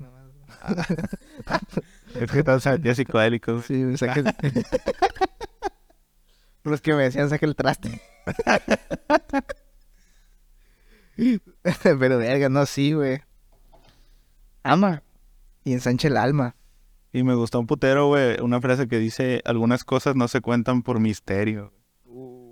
[0.00, 0.23] nomás.
[2.20, 3.64] Es que estás ya psicodélico, güey.
[3.64, 4.22] Sí, güey, saque...
[6.62, 8.00] los que me decían saque el traste.
[11.82, 13.20] Pero verga, no, sí, güey.
[14.62, 15.02] Ama.
[15.64, 16.54] Y ensancha el alma.
[17.12, 20.82] Y me gustó un putero, güey, una frase que dice, algunas cosas no se cuentan
[20.82, 21.72] por misterio.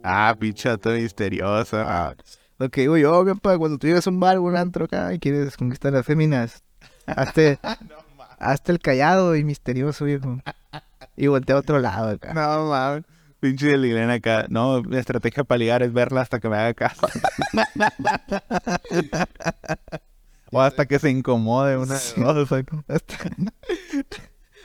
[0.05, 1.85] Ah, pinche todo misteriosa.
[1.87, 2.15] Ah,
[2.59, 5.19] Lo que digo yo, compa, cuando tú llegas a un bar un antro acá y
[5.19, 6.63] quieres conquistar a las féminas,
[7.07, 7.59] hazte,
[8.39, 10.39] hazte el callado y misterioso, viejo.
[11.17, 12.35] Y voltea a otro lado acá.
[12.35, 13.05] No, mames.
[13.41, 14.47] Pinche de Lilena acá.
[14.49, 17.07] No, mi estrategia para ligar es verla hasta que me haga caso.
[20.53, 23.19] o hasta que se incomode una o sea, Hasta-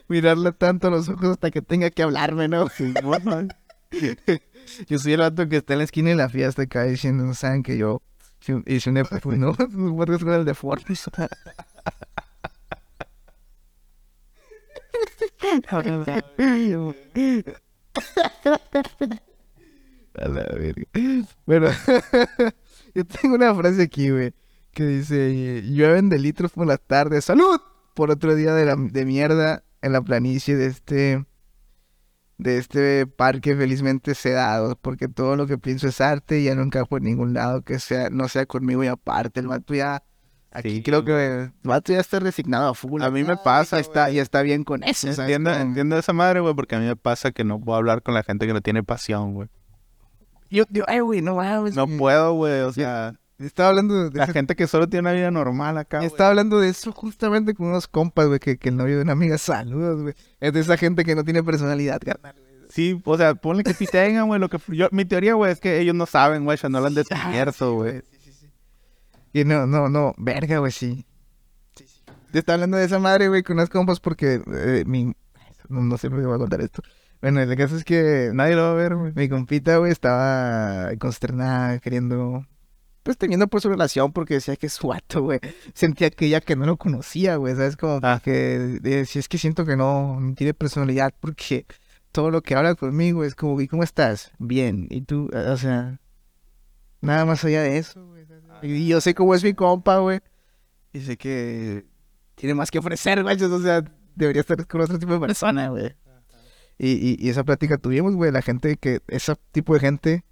[0.07, 2.67] Mirarle tanto a los ojos hasta que tenga que hablarme, ¿no?
[4.88, 7.33] Yo soy el vato que está en la esquina de la fiesta acá diciendo, no
[7.33, 8.01] saben que yo
[8.67, 9.53] hice un EP, ¿no?
[9.55, 11.01] Sus guardias con el de Fortnite.
[20.15, 20.45] A la.
[21.45, 21.67] Bueno,
[22.95, 24.33] yo tengo una frase aquí, güey,
[24.71, 27.59] que dice, llueven de litros por las tardes, ¡salud!
[27.93, 31.25] Por otro día de, la, de mierda en la planicie de este,
[32.37, 36.63] de este parque felizmente sedado, porque todo lo que pienso es arte y ya no
[36.63, 40.03] encajo en ningún lado que sea, no sea conmigo y aparte, el vato ya...
[40.51, 43.01] Aquí Sí, creo que vato ya está resignado a full.
[43.01, 44.15] A mí me acá, pasa, y está, güey.
[44.15, 45.01] y está bien con eso.
[45.13, 45.19] ¿sabes?
[45.19, 48.01] Entiendo, Como- entiendo esa madre, güey, porque a mí me pasa que no puedo hablar
[48.01, 49.49] con la gente que no tiene pasión, güey.
[50.49, 51.75] Yo, yo, ay, güey, no mames.
[51.75, 51.97] No güey.
[51.97, 55.29] puedo, güey, o sea, Estaba hablando de la ese- gente que solo tiene una vida
[55.29, 56.07] normal acá, güey.
[56.07, 59.11] Estaba hablando de eso justamente con unos compas, güey, que, que el novio de una
[59.11, 60.15] amiga, saludos, güey.
[60.39, 62.33] Es de esa gente que no tiene personalidad, carnal.
[62.69, 64.57] Sí, o sea, ponle que sí tengan, güey, lo que...
[64.69, 67.73] Yo, mi teoría, güey, es que ellos no saben, güey, ya no lo han descubierto,
[67.75, 68.01] güey.
[69.34, 71.05] Y no, no, no, verga, güey, sí.
[72.32, 75.13] Te estaba hablando de esa madre, güey, con unos compas porque eh, mi...
[75.69, 76.82] No, no sé por qué voy a contar esto.
[77.21, 79.11] Bueno, el caso es que Nadie lo va a ver, güey.
[79.15, 82.45] mi compita, güey, estaba consternada, queriendo...
[83.03, 85.39] Pues teniendo por su relación porque decía que es su vato, güey.
[85.73, 87.78] Sentía que ella que no lo conocía, güey, ¿sabes?
[87.78, 88.19] Como Ah.
[88.23, 88.80] que...
[88.84, 91.65] eh, si es que siento que no, no tiene personalidad porque
[92.11, 94.32] todo lo que habla conmigo es como, ¿y cómo estás?
[94.39, 94.88] Bien.
[94.89, 95.99] Y tú, o sea...
[96.99, 98.16] Nada más allá de eso, güey.
[98.62, 100.20] Y yo sé cómo es mi compa, güey.
[100.93, 101.86] Y sé que
[102.36, 103.41] tiene más que ofrecer, güey.
[103.41, 103.84] O sea,
[104.16, 105.95] debería estar con otro tipo de persona, güey.
[106.80, 108.32] Y, y, y esa plática tuvimos, güey.
[108.32, 110.24] La gente que, ese tipo de gente,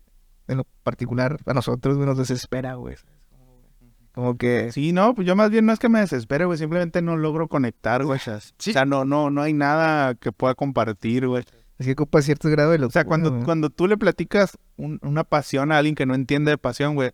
[0.48, 2.96] en lo particular, a nosotros, güey, nos desespera, güey.
[4.14, 4.72] Como que...
[4.72, 7.48] Sí, no, pues yo más bien no es que me desespere, güey, simplemente no logro
[7.50, 8.20] conectar, güey.
[8.60, 8.70] Sí.
[8.70, 11.44] O sea, no, no, no hay nada que pueda compartir, güey.
[11.78, 13.44] Es que ocupa cierto grado de O sea, locura, cuando, güey.
[13.44, 17.12] cuando tú le platicas un- una pasión a alguien que no entiende de pasión, güey,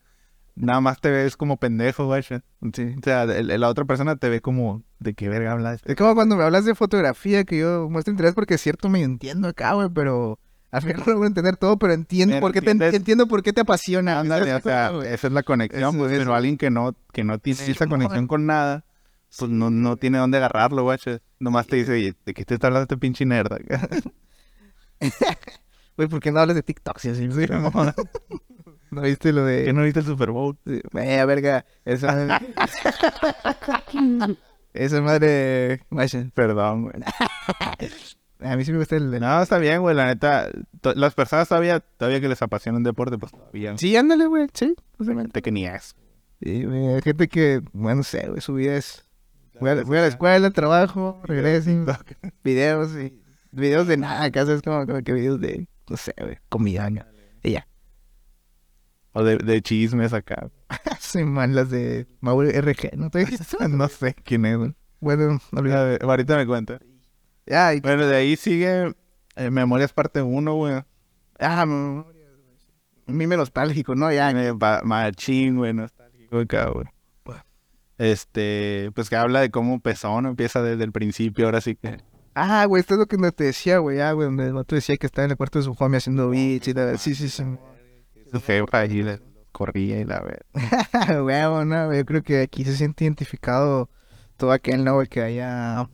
[0.56, 2.24] nada más te ves como pendejo, güey.
[2.24, 2.36] Sí.
[2.64, 2.70] O
[3.04, 5.82] sea, el- la otra persona te ve como, ¿de qué verga hablas?
[5.86, 9.02] Es como cuando me hablas de fotografía, que yo muestro interés porque es cierto, me
[9.02, 10.40] entiendo acá, güey, pero
[10.72, 13.54] al final no logro entender todo, pero entiendo Pero por qué te, entiendo por qué
[13.54, 14.22] te apasiona.
[14.22, 17.72] O sea, esa es la conexión, pues, pero alguien que no, que no tiene Sí,
[17.72, 18.86] esa conexión con nada,
[19.38, 20.98] pues no, no tiene dónde agarrarlo, güey.
[21.40, 23.52] Nomás te dice, "Oye, ¿de qué te está hablando este pinche nerd?
[23.54, 23.90] acá?"
[25.98, 27.00] Güey, ¿por qué no hablas de TikTok?
[27.00, 27.46] Sí, sí, sí.
[28.92, 29.74] ¿No viste lo ¿Qué de...?
[29.74, 30.58] no viste el Super Bowl?
[30.66, 32.40] Sí, Eh, verga, esa...
[34.74, 35.82] esa madre...
[35.90, 36.30] Vaya.
[36.34, 36.96] Perdón, güey.
[38.42, 39.20] A mí sí me gusta el...
[39.20, 40.50] No, está bien, güey, la neta.
[40.96, 43.78] Las personas todavía, todavía que les apasiona el deporte, pues todavía.
[43.78, 44.76] Sí, ándale, güey, sí.
[44.98, 45.28] justamente.
[45.28, 45.96] Gente que ni es.
[46.42, 49.06] Sí, güey, hay gente que, bueno, no sé, güey, su vida es...
[49.60, 51.70] Voy a, voy a la escuela, trabajo, regreso,
[52.44, 53.16] videos y...
[53.52, 56.90] Videos de nada, acá es como, como que videos de, no sé, güey, comida.
[57.44, 57.68] Y ya.
[59.14, 60.50] O de, de chismes acá.
[61.00, 63.20] Soy mal las de Mauro RG, ¿no te
[63.70, 64.74] no sé quién es, güey.
[65.00, 65.82] Bueno, olvídate.
[65.82, 66.80] A ver, ahorita me cuenta.
[67.46, 68.94] Ya, y- Bueno, de ahí sigue
[69.36, 70.74] eh, Memorias parte 1, güey.
[71.40, 72.30] ah, memorias,
[73.06, 73.18] güey.
[73.18, 74.12] Mime nostálgico, ¿no?
[74.14, 74.54] Ya, Eh,
[74.84, 76.86] Machín, güey, nostálgico acá, güey.
[77.98, 80.30] Este, pues que habla de cómo empezó, ¿no?
[80.30, 82.00] Empieza desde el principio, ahora sí que.
[82.34, 85.06] Ah, güey, esto es lo que te decía, güey, ah, güey, donde el decía que
[85.06, 86.98] estaba en el cuarto de su homie haciendo beats y la...
[86.98, 87.44] Sí, sí, sí.
[88.32, 89.20] Su jefa allí le
[89.52, 90.46] corría y la ver.
[91.22, 93.90] Güey, no, yo creo que aquí se siente identificado
[94.38, 95.88] todo aquel, ¿no, güey, que haya,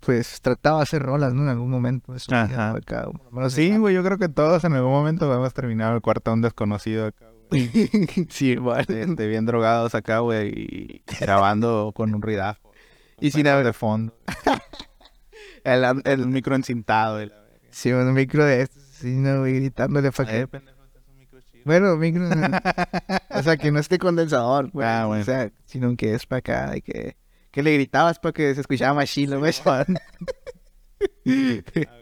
[0.00, 1.42] pues, tratado de hacer rolas, ¿no?
[1.42, 4.74] En algún momento de su vida, lo menos Sí, güey, yo creo que todos en
[4.74, 7.68] algún momento hemos terminado el cuarto de un desconocido acá, güey.
[8.30, 8.84] sí, igual.
[8.88, 12.60] Este, bien drogados acá, güey, y grabando con un ridazo.
[13.18, 13.66] Y sin Bueno, haber...
[13.66, 14.14] de fondo.
[15.64, 17.16] El, El el, micro encintado.
[17.16, 17.36] verga.
[17.70, 20.48] sí, un micro de estos, sí, no, güey, gritándole pa' que...
[21.64, 22.28] Bueno, micro...
[23.30, 24.86] o sea, que no esté condensador, güey.
[24.86, 25.22] Ah, bueno.
[25.22, 27.16] O sea, sino que es para acá, de que...
[27.50, 29.52] Que le gritabas para que se escuchaba más chilo, güey.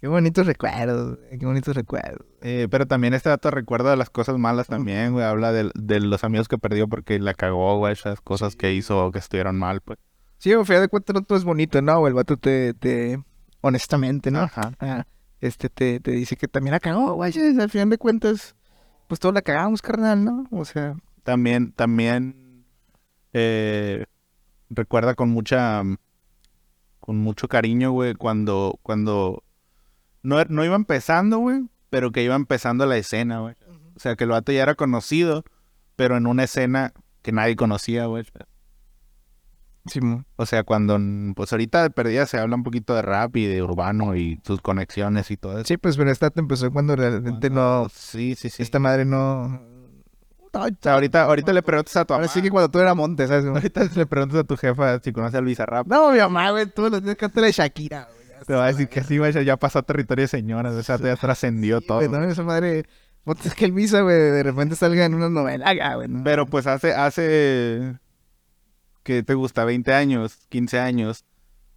[0.00, 2.26] Qué bonitos recuerdos, güey, qué bonitos recuerdos.
[2.40, 5.26] Eh, pero también este dato recuerda las cosas malas también, güey.
[5.26, 7.92] Habla de, de los amigos que perdió porque la cagó, güey.
[7.92, 9.98] Esas cosas que hizo que estuvieron mal, pues.
[10.38, 12.06] Sí, al final de cuentas no todo es bonito, ¿no?
[12.06, 13.22] El vato te, te...
[13.60, 14.40] Honestamente, ¿no?
[14.40, 14.72] Ajá.
[14.80, 15.04] Ah,
[15.42, 17.30] este te, te dice que también la cagó, güey.
[17.60, 18.56] Al final de cuentas,
[19.10, 20.46] pues todos la cagamos, carnal, ¿no?
[20.52, 20.94] O sea,
[21.24, 22.64] También, también
[23.32, 24.06] eh,
[24.68, 25.82] recuerda con mucha,
[27.00, 29.42] con mucho cariño, güey, cuando, cuando
[30.22, 33.56] no, no iba empezando, güey, pero que iba empezando la escena, güey.
[33.96, 35.42] O sea, que el vato ya era conocido,
[35.96, 36.92] pero en una escena
[37.22, 38.24] que nadie conocía, güey.
[39.86, 40.00] Sí,
[40.36, 43.46] O sea, cuando, mm, pues ahorita de perdida se habla un poquito de rap y
[43.46, 45.64] de urbano y sus conexiones y todo eso.
[45.64, 47.88] sí, pues pero esta te empezó cuando realmente no...
[47.92, 48.62] Sí, sí, sí.
[48.62, 49.48] Esta madre no...
[49.48, 49.60] no,
[50.62, 52.32] O sea, ahorita, ahorita le preguntas a tu Ahora mamá.
[52.32, 53.44] sí que cuando tú eras monte, ¿sabes?
[53.46, 55.86] Ahorita le preguntas a tu jefa si conoce a Luisa Rap.
[55.86, 58.20] No, mi mamá, güey, tú lo tienes que cantar de Shakira, güey.
[58.46, 60.96] Te va a decir que sí, güey, ya pasó a territorio de señoras, o sea,
[60.98, 62.00] ya trascendió Sí, todo.
[62.08, 62.84] no, esa madre...
[63.44, 66.08] Es que el Visa, güey, de repente salga en una novela, güey.
[66.08, 66.24] ¿no?
[66.24, 67.94] Pero pues hace, hace,
[69.02, 69.64] que te gusta?
[69.64, 71.24] 20 años, 15 años,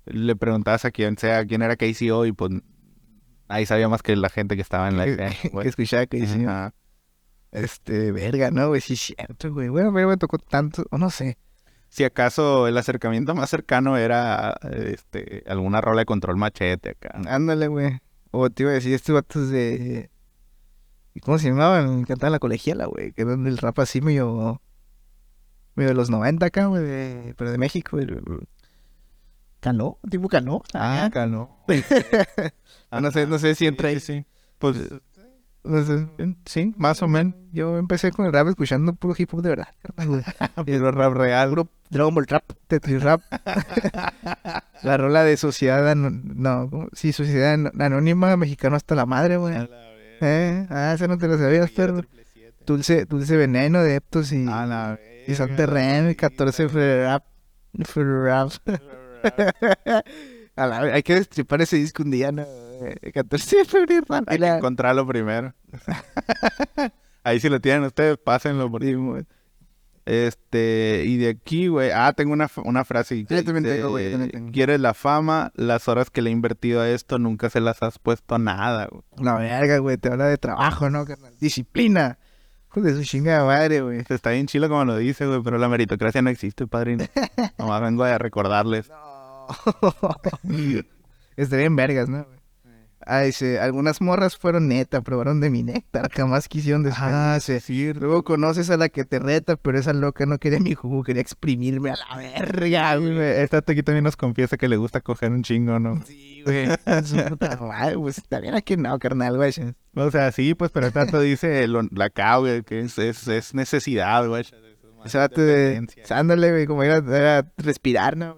[0.05, 2.51] le preguntabas a quien sea, quién era KCO y pues
[3.47, 5.67] ahí sabía más que la gente que estaba en la que güey.
[5.67, 6.73] escuchaba Ajá.
[7.51, 8.81] este, verga, ¿no, güey?
[8.81, 9.69] Sí, es cierto, güey.
[9.69, 11.37] Bueno, pero me tocó tanto, o no sé.
[11.89, 17.11] Si acaso el acercamiento más cercano era este alguna rola de control machete acá.
[17.27, 17.99] Ándale, güey.
[18.31, 20.09] O te iba a decir, estos vatos de...
[21.21, 22.03] ¿Cómo se llamaban?
[22.05, 23.11] Cantaban la colegiala, güey.
[23.11, 24.59] Que eran del rap así medio...
[25.75, 26.83] Medio de los 90 acá, güey.
[26.83, 28.07] de- Pero de México, güey.
[29.59, 29.97] ¿Canó?
[30.09, 30.61] ¿Tipo Canó?
[30.73, 31.57] Ah, no.
[32.91, 33.99] Ah, no sé, no sé si entra ahí.
[33.99, 34.25] Sí, sí.
[34.59, 34.77] Pues
[35.63, 36.07] No sé.
[36.45, 37.33] sí, más o menos.
[37.51, 39.67] Yo empecé con el rap escuchando puro hip hop de verdad.
[40.65, 41.49] Pero rap real.
[41.49, 43.21] Puro Dragon Ball Trap, Tetris Rap.
[44.83, 45.89] la rola de Sociedad...
[45.89, 49.55] Ano- No, sí, Sociedad Anónima Mexicano hasta la madre, güey.
[50.21, 50.67] ¿Eh?
[50.69, 52.01] Ah, esa no te lo sabías, perro.
[52.65, 57.23] Dulce, dulce veneno de Eptos y, A la y San Terren, 14 Rap.
[57.95, 58.51] Rap.
[60.55, 62.43] A la, hay que destripar ese disco un día, ¿no?
[62.43, 64.05] Eh, 14 de febrero.
[64.27, 65.53] Hay que la- encontrarlo primero.
[67.23, 68.69] Ahí si lo tienen ustedes, pásenlo.
[68.69, 68.83] Por...
[68.83, 69.25] Sí, güey.
[70.05, 71.89] Este, y de aquí, güey.
[71.91, 73.25] Ah, tengo una, una frase.
[73.25, 74.51] que yo también tengo, güey, también tengo.
[74.51, 77.97] Quieres la fama, las horas que le he invertido a esto nunca se las has
[77.99, 79.01] puesto a nada, güey.
[79.21, 81.05] La verga, güey, te habla de trabajo, ¿no?
[81.05, 81.33] carnal?
[81.39, 82.19] Disciplina.
[82.75, 84.03] De su chingada madre, güey.
[84.09, 87.05] Está bien chilo como lo dice, güey, pero la meritocracia no existe, padrino.
[87.57, 88.89] Nomás vengo a recordarles.
[88.89, 89.47] No.
[91.37, 92.25] Estaría en vergas, ¿no?
[92.25, 92.42] güey?
[93.05, 97.03] Ah, dice, algunas morras fueron neta, probaron de mi néctar, jamás quisieron después.
[97.11, 97.93] Ah, sí.
[97.93, 101.21] Luego conoces a la que te reta, pero esa loca no quería mi jugo, quería
[101.21, 103.17] exprimirme a la verga, güey.
[103.19, 106.01] Esta aquí también nos confiesa que le gusta coger un chingo, ¿no?
[106.05, 106.67] Sí, güey.
[107.29, 109.53] Puta madre, pues bien aquí no, carnal, güey.
[109.95, 113.53] O sea, sí, pues, pero tanto dice lo- la K, güey, que es, es, es
[113.53, 114.43] necesidad, güey.
[115.13, 115.53] Vato de...
[115.53, 116.17] Dependencia.
[116.17, 118.37] Ándale, güey, como era, era respirar, ¿no?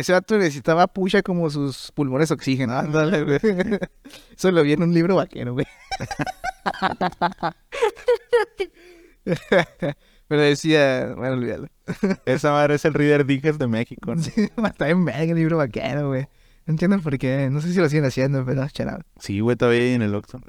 [0.00, 2.72] Ese vato necesitaba pucha como sus pulmones oxígeno.
[2.72, 3.38] Ándale, güey.
[4.36, 5.66] Eso lo vi en un libro vaquero, güey.
[10.28, 11.68] Pero decía, bueno, olvídalo.
[12.24, 14.22] Esa madre es el Reader Digest de México, ¿no?
[14.22, 14.32] Sí,
[14.64, 16.22] está en verga el libro vaquero, güey.
[16.64, 17.50] No entiendo por qué.
[17.50, 19.02] No sé si lo siguen haciendo, pero charado.
[19.18, 20.40] Sí, güey, todavía hay en el Oxxo.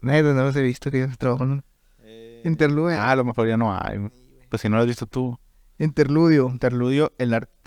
[0.00, 1.64] No, no los he visto que ellos trabajan
[2.04, 3.00] en Interludio.
[3.00, 4.00] Ah, a lo mejor ya no hay.
[4.50, 5.38] Pues si no lo has visto tú.
[5.78, 6.50] Interludio.
[6.50, 7.61] Interludio, el arte.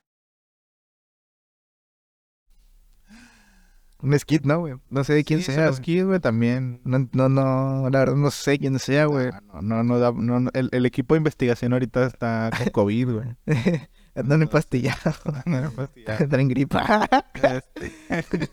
[4.05, 4.75] Un skit, ¿no, güey?
[4.91, 5.69] No sé de quién Sí, sea.
[5.71, 5.97] güey.
[5.97, 6.79] los güey, también.
[6.83, 9.31] No, no, no, la verdad no sé quién sea, güey.
[9.51, 13.09] No, no, no, da- no, no, el, el equipo de investigación ahorita está con COVID,
[13.11, 13.27] güey.
[14.15, 15.19] Andan empastillados.
[15.45, 17.09] Andan en gripa.
[17.33, 17.91] Este.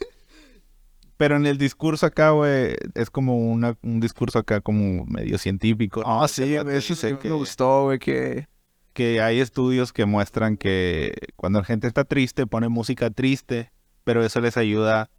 [1.18, 6.03] Pero en el discurso acá, güey, es como una, un discurso acá como medio científico.
[6.05, 6.55] Ah, sí.
[6.55, 8.48] Eso sí que, me gustó, güey, que...
[8.92, 13.70] que hay estudios que muestran que cuando la gente está triste, pone música triste,
[14.03, 15.11] pero eso les ayuda,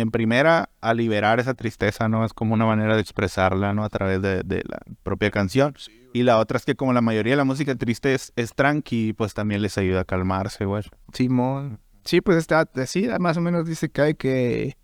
[0.00, 2.24] en primera, a liberar esa tristeza, ¿no?
[2.24, 3.84] Es como una manera de expresarla, ¿no?
[3.84, 5.74] A través de, de la propia canción.
[6.14, 9.12] Y la otra es que como la mayoría de la música triste es, es tranqui,
[9.12, 10.82] pues también les ayuda a calmarse, güey.
[11.12, 11.78] Simón.
[12.04, 14.76] Sí, pues está así, más o menos dice que hay que...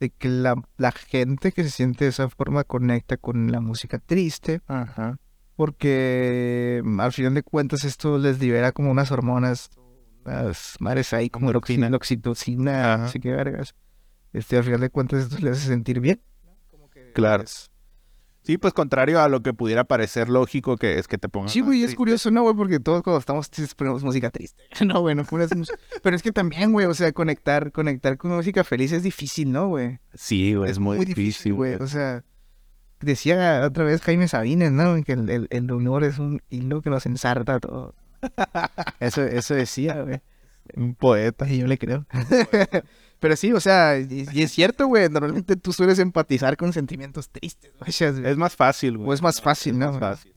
[0.00, 3.98] De que la, la gente que se siente de esa forma conecta con la música
[3.98, 4.60] triste.
[4.66, 5.18] Ajá.
[5.56, 9.70] Porque mm, al final de cuentas esto les libera como unas hormonas,
[10.24, 13.74] unas madres ahí como oxitocina, no sé qué vergas.
[14.32, 16.20] Este, al final de cuentas esto les hace sentir bien.
[17.14, 17.44] Claro.
[18.42, 21.60] Sí, pues contrario a lo que pudiera parecer lógico que es que te pongas Sí,
[21.60, 22.54] güey, es curioso, ¿no, güey?
[22.54, 24.62] Porque todos cuando estamos tristes ponemos música triste.
[24.86, 25.72] No, güey, no pones mus-
[26.02, 29.68] Pero es que también, güey, o sea, conectar, conectar con música feliz es difícil, ¿no,
[29.68, 29.98] güey?
[30.14, 31.74] Sí, güey, es muy, difícil, güey.
[31.74, 32.24] O sea,
[33.00, 35.02] decía otra vez Jaime Sabines, ¿no?
[35.04, 37.94] Que el, el, el humor es un hilo que nos ensarta a todos.
[39.00, 40.20] Eso, eso decía, güey.
[40.74, 41.48] Un poeta.
[41.48, 42.06] Y yo le creo.
[43.20, 45.08] Pero sí, o sea, y, y es cierto, güey.
[45.08, 47.90] Normalmente tú sueles empatizar con sentimientos tristes, güey.
[48.26, 49.10] Es más fácil, güey.
[49.10, 49.90] O es más fácil, ¿no?
[49.92, 50.32] Más fácil.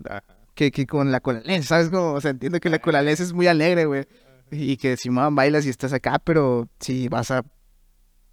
[0.55, 1.89] que, que con la colalés, ¿sabes?
[1.89, 4.07] Como, o sea, entiendo que la colalés es muy alegre, güey.
[4.49, 7.43] Y que si man, bailas y estás acá, pero sí vas a.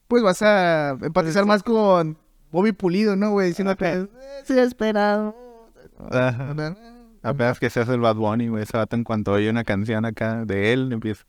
[0.09, 2.16] Pues vas a empatizar más con
[2.51, 3.49] Bobby Pulido, ¿no, güey?
[3.49, 3.86] Diciendo que.
[3.86, 4.07] "Eh,
[4.44, 5.36] Sí, esperado.
[6.11, 6.74] Ajá.
[7.22, 8.62] Apenas que se hace el Bad Bunny, güey.
[8.62, 11.24] Ese vato en cuanto oye una canción acá de él, empieza.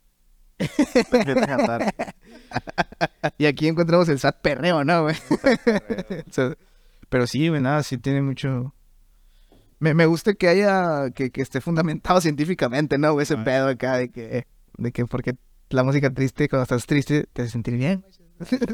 [3.38, 5.16] Y aquí encontramos el SAT perreo, ¿no, güey?
[7.10, 8.74] Pero sí, güey, nada, sí tiene mucho.
[9.80, 11.10] Me, me gusta que haya.
[11.12, 13.14] Que, que esté fundamentado científicamente, ¿no?
[13.14, 13.24] güey?
[13.24, 13.44] Ese Ah.
[13.44, 14.46] pedo acá de que.
[14.78, 15.36] De que porque
[15.70, 18.06] la música triste, cuando estás triste, te hace sentir bien.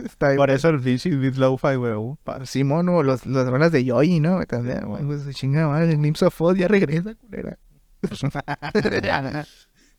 [0.06, 0.38] Está bien.
[0.38, 1.94] Por eso el pinche beat lo-fi, güey.
[1.94, 2.46] upa.
[2.46, 4.44] Sí, mono, los, las rolas de Yoyi, ¿no?
[4.46, 7.58] También, güey, pues, chinga madre, el Nims of ya regresa, culera.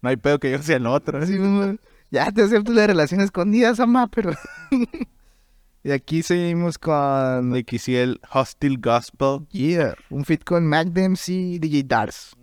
[0.07, 1.19] No hay pedo que yo sea el otro.
[1.19, 1.75] Así, mamá,
[2.13, 4.31] ya te acepto la relación escondida, Sama, pero...
[5.83, 7.57] y aquí seguimos con...
[7.57, 9.49] El Hostile Gospel.
[9.51, 12.37] Yeah, un fit con Mac DMC y DJ Dars.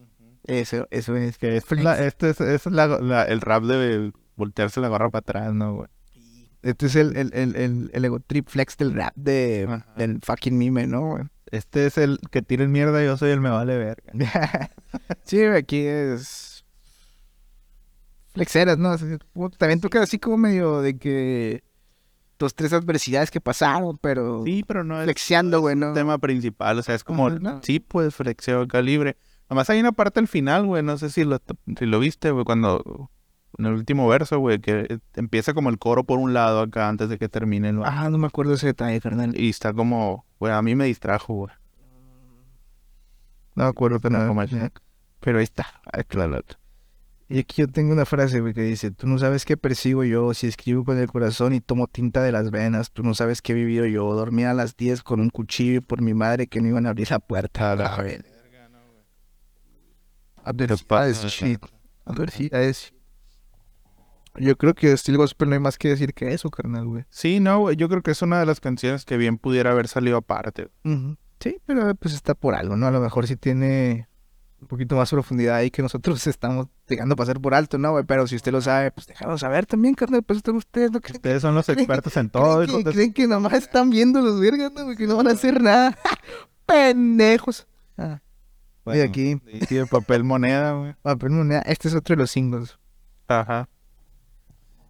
[0.43, 1.37] Eso, eso es.
[1.37, 5.19] Que este es, la- es, es la- la- el rap de voltearse la gorra para
[5.21, 5.87] atrás, ¿no, güey?
[6.63, 9.85] Este es el, el, el, el, el ego trip flex del rap de, Ajá.
[9.95, 11.23] del fucking mime, ¿no, güey?
[11.51, 14.11] Este es el que tira el mierda y yo soy el me vale verga.
[15.23, 16.52] sí, aquí es.
[18.33, 18.89] Flexeras, ¿no?
[18.89, 21.63] Así, puta, También toca así como medio de que.
[22.39, 24.43] Dos, tres adversidades que pasaron, pero.
[24.43, 25.89] Sí, pero no es, Flexeando, güey, ¿no?
[25.89, 26.79] el tema principal.
[26.79, 27.61] O sea, es como, ¿no?
[27.63, 29.17] sí, pues flexeo acá libre.
[29.47, 31.39] Además hay una parte al final, güey, no sé si lo,
[31.77, 33.09] si lo viste, güey, cuando...
[33.59, 37.07] En el último verso, güey, que empieza como el coro por un lado acá antes
[37.07, 37.81] de que termine el...
[37.83, 39.39] Ah, no me acuerdo ese detalle, carnal.
[39.39, 41.53] Y está como, güey, a mí me distrajo, güey.
[43.53, 44.71] No me acuerdo pero, No, el-
[45.19, 45.67] pero ahí está.
[45.91, 46.41] ah, claro.
[47.29, 50.33] Y aquí yo tengo una frase, güey, que dice, tú no sabes qué persigo yo
[50.33, 52.91] si escribo con el corazón y tomo tinta de las venas.
[52.91, 54.13] Tú no sabes qué he vivido yo.
[54.13, 56.89] Dormía a las 10 con un cuchillo y por mi madre que no iban a
[56.89, 57.71] abrir la puerta.
[57.71, 58.25] A ver.
[60.43, 61.27] Adversidades, pasa?
[61.27, 61.59] shit.
[62.05, 62.93] Adversidades.
[64.35, 67.05] Yo creo que Steel Gospel no hay más que decir que eso, carnal, güey.
[67.09, 69.87] Sí, no, güey, yo creo que es una de las canciones que bien pudiera haber
[69.87, 70.69] salido aparte.
[70.83, 71.17] Ujú.
[71.39, 72.87] Sí, pero pues está por algo, ¿no?
[72.87, 74.07] A lo mejor sí tiene
[74.63, 78.03] un poquito más profundidad ahí que nosotros estamos llegando a pasar por alto, ¿no, güey?
[78.03, 80.23] Pero si usted lo sabe, pues déjalo saber también, carnal.
[80.23, 83.13] Pues usted- ustedes no creen, Ustedes son los expertos en todo, creen que, de- creen
[83.13, 84.85] que nomás están viendo los vergas, ¿no?
[84.85, 84.97] güey?
[84.97, 85.97] Que no van a hacer nada.
[86.65, 87.67] Pendejos.
[87.97, 88.21] Ah,
[88.85, 90.95] Bueno, y aquí, Sí, sí, de papel moneda, güey.
[91.01, 91.61] papel moneda.
[91.61, 92.77] Este es otro de los singles.
[93.27, 93.69] Ajá.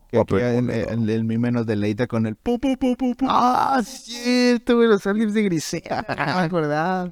[0.10, 3.16] Que aquí Papel el, el, el mime nos deleita con el pu, pu, pu, pu,
[3.16, 3.26] pu.
[3.28, 6.06] Ah, cierto, güey, los aliens de Grisea.
[6.38, 7.12] Me acordaba.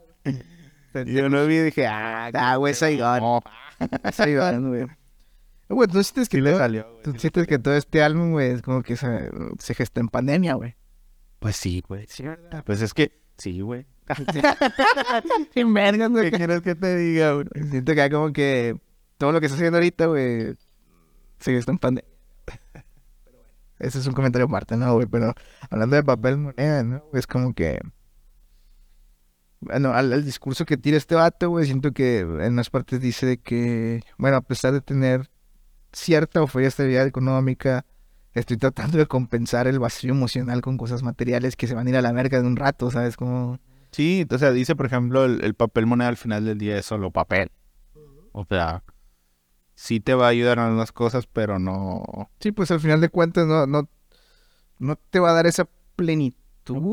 [1.06, 3.42] Y yo no vi y dije, ah, Ah, güey, Saigon.
[4.12, 4.88] Saigon, güey.
[5.70, 7.04] Güey, ¿tú sientes que todo- salió, güey.
[7.04, 9.30] ¿Tú sientes que todo este álbum, güey, es como que se,
[9.60, 10.76] se gesta en pandemia, güey?
[11.40, 12.06] Pues sí, güey.
[12.10, 12.64] Sí, ¿verdad?
[12.66, 13.86] Pues es que, sí, güey.
[15.54, 16.32] Sin vergas, ¿Qué güey.
[16.32, 17.46] quieres que te diga, güey?
[17.70, 18.78] Siento que hay como que
[19.18, 20.56] todo lo que está haciendo ahorita, güey,
[21.40, 22.10] se gesta en pandemia.
[23.80, 25.08] ese es un comentario aparte, ¿no, güey?
[25.08, 25.34] Pero
[25.70, 27.04] hablando de papel moneda, ¿no?
[27.14, 27.80] Es como que...
[29.62, 33.26] Bueno, al, al discurso que tira este vato, güey, siento que en unas partes dice
[33.26, 35.30] de que, bueno, a pesar de tener
[35.94, 37.86] cierta o fea estabilidad económica,
[38.34, 41.96] estoy tratando de compensar el vacío emocional con cosas materiales que se van a ir
[41.96, 43.18] a la verga de un rato, ¿sabes?
[43.18, 43.60] Como...
[43.92, 46.86] Sí, o sea, dice, por ejemplo, el, el papel moneda al final del día es
[46.86, 47.52] solo papel.
[48.32, 48.84] O sea,
[49.76, 52.30] sí te va a ayudar en algunas cosas, pero no...
[52.40, 53.90] Sí, pues al final de cuentas no, no,
[54.80, 56.42] no te va a dar esa plenitud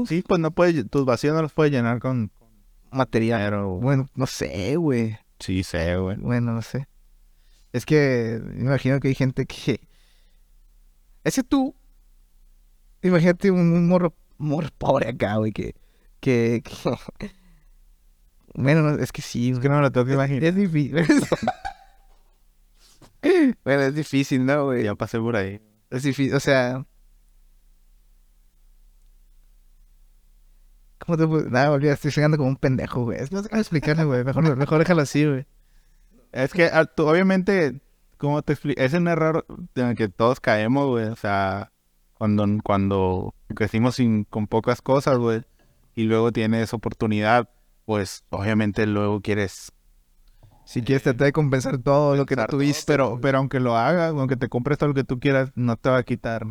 [0.07, 2.31] Sí, pues no puedes, tus vacíos no los puedes llenar con
[2.91, 3.39] material.
[3.41, 3.69] dinero.
[3.77, 5.19] Bueno, no sé, güey.
[5.39, 6.17] Sí, sé, güey.
[6.17, 6.87] Bueno, no sé.
[7.73, 9.81] Es que me imagino que hay gente que...
[11.25, 11.75] Es que tú...
[13.03, 15.75] Imagínate un, un morro, morro pobre acá, güey, que...
[16.21, 17.31] que, que-
[18.55, 20.43] Bueno, no, es que sí, Es que no me lo tengo que es, imaginar.
[20.45, 21.07] es difícil.
[23.65, 24.85] bueno, es difícil, ¿no, güey?
[24.85, 25.61] Ya pasé por ahí.
[25.91, 26.85] Es difícil, o sea...
[31.09, 31.49] ¿Cómo te puedo...?
[31.49, 33.19] Nada, olvida, estoy llegando como un pendejo, güey.
[33.19, 34.25] Es- No sé cómo güey.
[34.25, 35.47] Mejor, mejor déjalo así, güey.
[36.33, 37.81] Es que ah, tú, obviamente,
[38.19, 38.79] ¿cómo te explico?
[38.79, 41.07] Es un error en el que todos caemos, güey.
[41.07, 41.73] O sea,
[42.13, 45.45] cuando, cuando crecimos sin, con pocas cosas, güey,
[45.95, 47.49] y luego tienes oportunidad,
[47.87, 49.73] pues obviamente luego quieres
[50.67, 52.93] Si quieres tratar de compensar todo lo que tuviste.
[52.93, 55.89] Pero, pero aunque lo hagas, aunque te compres todo lo que tú quieras, no te
[55.89, 56.45] va a quitar,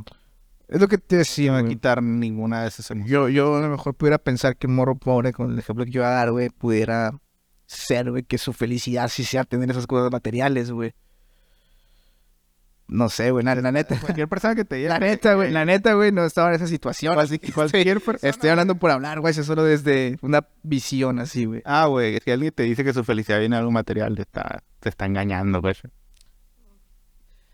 [0.67, 1.65] Es lo que te decía, güey.
[1.67, 3.11] quitar ninguna de esas emociones.
[3.11, 5.91] Yo, yo a lo mejor pudiera pensar que un morro pobre, con el ejemplo que
[5.91, 7.11] yo iba a dar, güey, pudiera
[7.65, 10.93] ser, güey, que su felicidad sí sea tener esas cosas materiales, güey.
[12.89, 13.99] No sé, güey, la, la neta.
[13.99, 14.89] Cualquier persona que te diga.
[14.89, 17.19] La neta, güey, la neta, güey, no estaba en esa situación.
[17.19, 18.29] Así que Cualquier estoy, persona.
[18.29, 21.61] estoy hablando por hablar, güey, eso solo desde una visión así, güey.
[21.65, 24.63] Ah, güey, si alguien te dice que su felicidad viene de algo material, te está,
[24.79, 25.75] te está engañando, güey.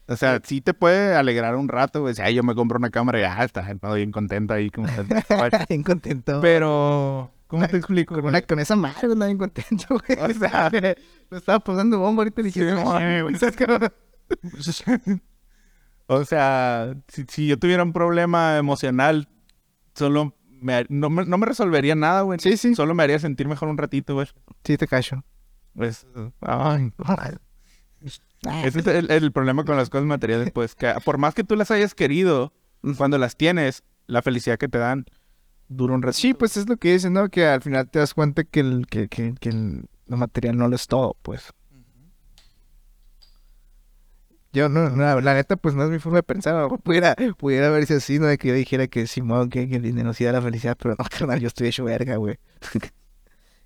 [0.07, 2.13] O sea, sí te puede alegrar un rato, güey.
[2.13, 4.69] Si "Ay, yo me compro una cámara y ya está, bien contento ahí.
[4.69, 4.87] Como...
[5.69, 6.39] bien contento.
[6.41, 8.15] Pero, ¿cómo te explico?
[8.15, 10.19] con, una- con esa madre, güey, bien contento, güey.
[10.19, 10.69] O sea,
[11.29, 12.83] lo estaba posando bomba ahorita y dije, "No
[13.23, 13.65] güey, ¿sabes qué?".
[16.07, 19.29] o sea, si, si yo tuviera un problema emocional,
[19.93, 22.39] solo me, no, me, no me resolvería nada, güey.
[22.39, 22.75] Sí, sí.
[22.75, 24.27] Solo me haría sentir mejor un ratito, güey.
[24.63, 25.23] Sí, te cacho.
[25.75, 26.05] Pues,
[26.41, 27.31] ay, Ah,
[28.03, 31.55] Ese es el, el problema con las cosas materiales, pues, que por más que tú
[31.55, 32.53] las hayas querido,
[32.97, 35.05] cuando las tienes, la felicidad que te dan
[35.69, 36.19] dura un ratito.
[36.19, 37.29] Sí, pues es lo que dicen, ¿no?
[37.29, 40.67] Que al final te das cuenta que, el, que, que, que el, lo material no
[40.67, 41.53] lo es todo, pues.
[44.51, 46.53] Yo, no, no, la neta, pues no es mi forma de pensar.
[46.53, 48.27] a lo mejor Pudiera, pudiera verse así, ¿no?
[48.27, 50.95] De que yo dijera que Simón, que, que el dinero sí da la felicidad, pero
[50.97, 52.37] no, carnal, yo estoy hecho verga, güey.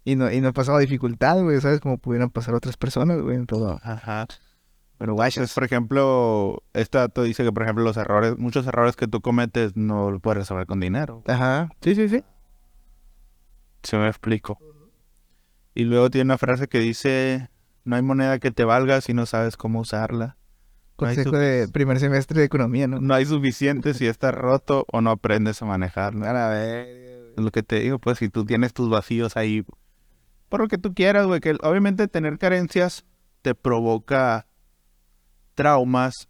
[0.07, 1.81] y, no, y no he pasado dificultad, güey, ¿sabes?
[1.81, 3.77] Como pudieran pasar otras personas, güey, pero...
[3.83, 4.25] Ajá.
[4.97, 5.53] Pero Pues, guachas.
[5.53, 9.75] por ejemplo, este dato dice que, por ejemplo, los errores, muchos errores que tú cometes
[9.75, 11.23] no lo puedes resolver con dinero.
[11.27, 12.23] Ajá, sí, sí, sí.
[13.83, 14.57] Se me explico.
[15.75, 17.49] Y luego tiene una frase que dice,
[17.83, 20.37] no hay moneda que te valga si no sabes cómo usarla.
[20.37, 23.01] No Consejo de primer semestre de economía, ¿no?
[23.01, 26.25] no hay suficiente si está roto o no aprendes a manejarlo.
[26.25, 29.65] A verga, Es lo que te digo, pues si tú tienes tus vacíos ahí,
[30.49, 33.05] por lo que tú quieras, güey, que obviamente tener carencias
[33.41, 34.47] te provoca
[35.55, 36.29] traumas,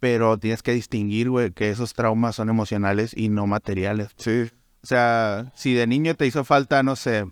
[0.00, 4.10] pero tienes que distinguir, güey, que esos traumas son emocionales y no materiales.
[4.16, 4.50] Sí.
[4.82, 7.26] O sea, si de niño te hizo falta, no sé,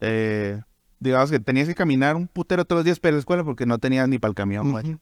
[0.00, 0.60] eh,
[1.00, 3.78] digamos que tenías que caminar un putero todos los días para la escuela porque no
[3.78, 4.98] tenías ni para el camión, güey.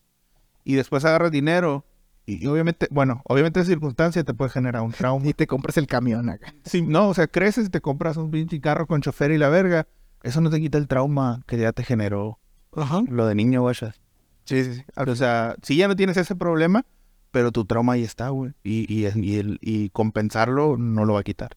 [0.65, 1.85] Y después agarras dinero
[2.27, 5.25] y, y obviamente, bueno, obviamente esa circunstancia te puede generar un trauma.
[5.29, 6.55] Y te compras el camión acá.
[6.65, 9.49] Sí, no, o sea, creces y te compras un pinche carro con chofer y la
[9.49, 9.87] verga.
[10.23, 12.39] Eso no te quita el trauma que ya te generó
[12.77, 13.03] Ajá.
[13.09, 13.75] lo de niño, güey.
[13.75, 14.83] Sí, sí, sí.
[14.97, 16.85] O sea, sí ya no tienes ese problema,
[17.33, 18.53] pero tu trauma ahí está, güey.
[18.63, 21.57] Y, y, y, el- y compensarlo no lo va a quitar.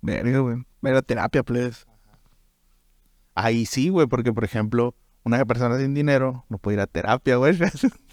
[0.00, 0.64] Verga, güey.
[0.80, 1.84] Pero terapia, please.
[3.34, 4.94] Ahí sí, güey, porque, por ejemplo,
[5.24, 7.56] una persona sin dinero no puede ir a terapia, güey.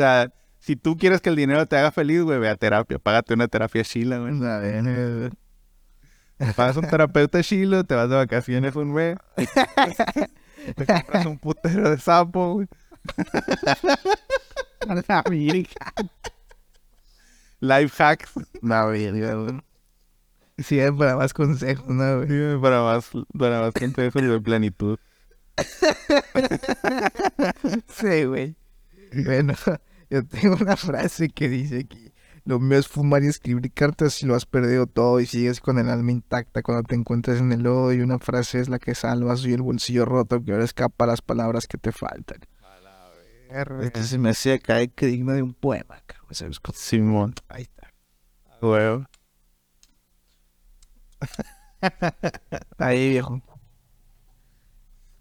[0.00, 2.98] o sea, si tú quieres que el dinero te haga feliz, güey, ve a terapia.
[2.98, 4.42] Págate una terapia chila, güey.
[4.46, 5.30] A ver, eh,
[6.56, 9.18] Pagas un terapeuta chilo, te vas de vacaciones un mes.
[9.36, 12.66] te compras un putero de sapo, güey.
[17.60, 18.32] Life hacks.
[18.62, 19.60] La verga, güey.
[20.56, 22.28] Sí, es para más consejos, ¿no, güey?
[22.28, 24.98] Sí, Para más, para más consejos de plenitud.
[27.88, 28.56] Sí, güey.
[29.12, 29.52] Bueno,
[30.10, 32.12] yo tengo una frase que dice que
[32.44, 35.78] lo mío es fumar y escribir cartas y lo has perdido todo y sigues con
[35.78, 38.94] el alma intacta cuando te encuentras en el lodo y una frase es la que
[38.94, 42.40] salvas y el bolsillo roto que ahora escapa las palabras que te faltan.
[43.82, 46.54] Este se me hace acá que digno de un poema, cabrón.
[46.72, 47.34] Simón.
[47.48, 47.92] Ahí está.
[48.62, 49.06] Huevo.
[52.78, 53.42] Ahí, viejo.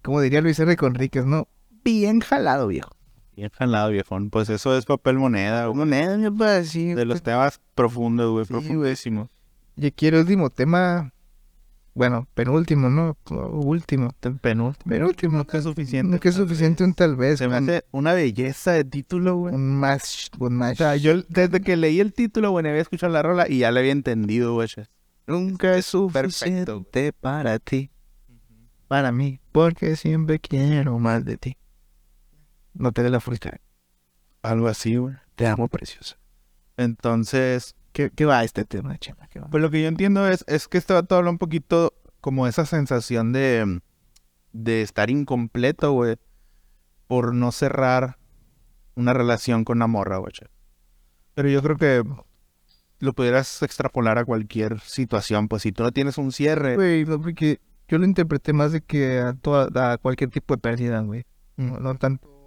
[0.03, 0.75] Como diría Luis R.
[0.77, 1.47] Conríquez, ¿no?
[1.83, 2.98] Bien jalado, viejo.
[3.39, 4.29] Bien jalado, viejón.
[4.29, 5.77] Pues eso es papel moneda, güey.
[5.77, 6.93] Moneda, mi papá, sí.
[6.93, 8.43] De los temas profundos, güey.
[8.43, 9.29] Sí, profundísimos.
[9.77, 11.13] Y aquí el último tema.
[11.93, 13.15] Bueno, penúltimo, ¿no?
[13.29, 14.09] Último.
[14.41, 14.75] Penúltimo.
[14.85, 15.37] Penúltimo.
[15.37, 16.19] Nunca es suficiente.
[16.19, 17.39] Que es suficiente un tal vez.
[17.39, 19.55] Se me hace una belleza de título, güey.
[19.55, 20.29] un más.
[20.37, 20.73] Un más.
[20.73, 23.71] O sea, yo desde que leí el título, güey, había escuchado la rola y ya
[23.71, 24.67] le había entendido, güey.
[25.27, 27.89] Nunca es suficiente para ti.
[28.89, 29.39] Para mí.
[29.53, 31.58] Porque siempre quiero más de ti.
[32.79, 33.59] No te dé la fruta.
[34.41, 35.15] Algo así, güey.
[35.35, 36.17] Te amo, preciosa.
[36.77, 39.27] Entonces, ¿Qué, qué va este tema, chema?
[39.27, 39.47] ¿Qué va?
[39.49, 42.65] pues lo que yo entiendo es, es que este vato habla un poquito como esa
[42.65, 43.81] sensación de,
[44.53, 46.15] de estar incompleto, güey,
[47.07, 48.17] por no cerrar
[48.95, 50.31] una relación con una morra, güey.
[51.33, 52.03] Pero yo creo que
[52.99, 57.19] lo pudieras extrapolar a cualquier situación, pues si tú no tienes un cierre, Güey, no,
[57.19, 57.59] porque
[57.89, 61.25] yo lo interpreté más de que a, toda, a cualquier tipo de pérdida, güey.
[61.57, 62.38] No, no tanto.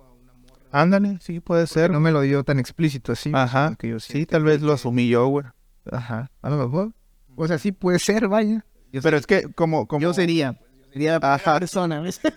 [0.72, 1.90] Ándale, sí, puede ser.
[1.90, 3.30] No me lo dio tan explícito así.
[3.34, 5.46] Ajá, que yo sí, tal vez lo asumí yo, güey.
[5.90, 6.30] Ajá.
[6.42, 6.92] A lo mejor.
[7.36, 8.64] O sea, sí puede ser, vaya.
[9.02, 10.02] Pero es que como, como...
[10.02, 10.58] Yo sería.
[10.92, 11.58] Sería Ajá.
[11.58, 12.20] persona, ¿ves?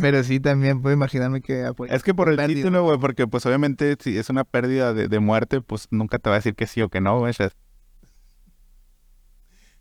[0.00, 2.56] Pero sí también puedo imaginarme que apoya- Es que por el pérdida.
[2.56, 6.28] título, güey, porque pues obviamente si es una pérdida de, de muerte, pues nunca te
[6.28, 7.32] va a decir que sí o que no, güey.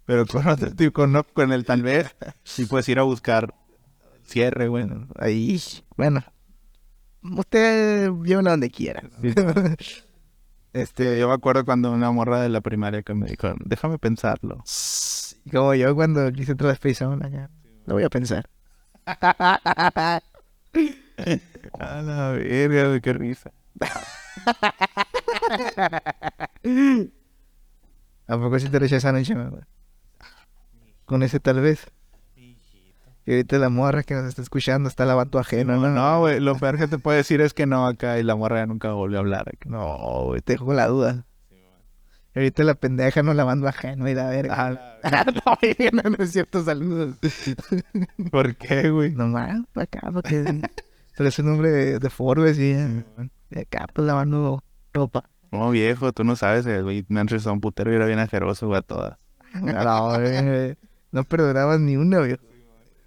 [0.05, 3.53] Pero con, otro tipo- con, con el tal vez, sí puedes ir a buscar
[4.23, 4.85] cierre, güey.
[4.85, 5.59] Bueno, ahí.
[5.97, 6.23] Bueno.
[7.37, 9.03] Usted llévenlo donde quiera.
[10.73, 14.61] Este, yo me acuerdo cuando una morra de la primaria que me dijo, déjame pensarlo.
[15.49, 17.47] Como yo cuando quise entrar a Space Zone.
[17.85, 18.49] Lo voy a pensar.
[21.79, 23.53] A la verga, qué risa.
[28.27, 29.65] ¿A poco sí te rechaza esa noche, mamá?
[31.05, 31.87] Con ese tal vez.
[33.25, 35.89] Y ahorita la morra que nos está escuchando está lavando ajeno, ¿no?
[35.89, 38.57] No, güey, lo peor que te puede decir es que no acá y la morra
[38.57, 39.49] ya nunca volvió a hablar.
[39.49, 39.67] acá.
[39.67, 41.25] No, güey, te dejo la duda.
[42.35, 44.99] Y ahorita la pendeja no lavando ajeno y la verga.
[45.45, 47.15] no, güey, no, no es cierto, saludos.
[48.31, 49.11] ¿Por qué, güey?
[49.11, 50.61] Nomás, acá, porque
[51.17, 52.75] parece un hombre de, de Forbes y
[53.59, 54.63] acá, pues lavando
[54.93, 55.29] ropa.
[55.51, 58.19] No, viejo, tú no sabes, eh, güey, me han rezado un putero y era bien
[58.19, 59.17] ajeroso, güey, a todas.
[59.53, 60.77] No, güey,
[61.11, 62.37] no perdonabas ni una, güey.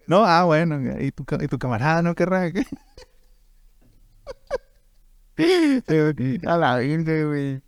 [0.09, 2.65] No, ah, bueno, y tu, y tu camarada no querrá que...
[6.47, 7.63] A la virgen, güey.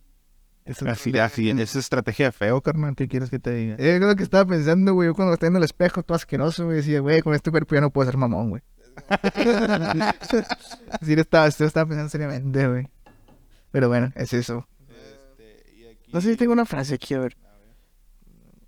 [0.65, 3.75] Eso Así, así, es estrategia feo, carnal, ¿qué quieres que te diga?
[3.77, 5.07] Es lo que estaba pensando, güey.
[5.07, 6.77] Yo cuando estaba en el espejo, todo asqueroso, güey.
[6.77, 8.61] Decía, güey, con este cuerpo ya no puedo ser mamón, güey.
[11.01, 12.87] sí, lo estaba, lo estaba pensando seriamente, güey.
[13.71, 14.67] Pero bueno, es eso.
[16.11, 17.37] No sé si tengo una frase aquí, a ver.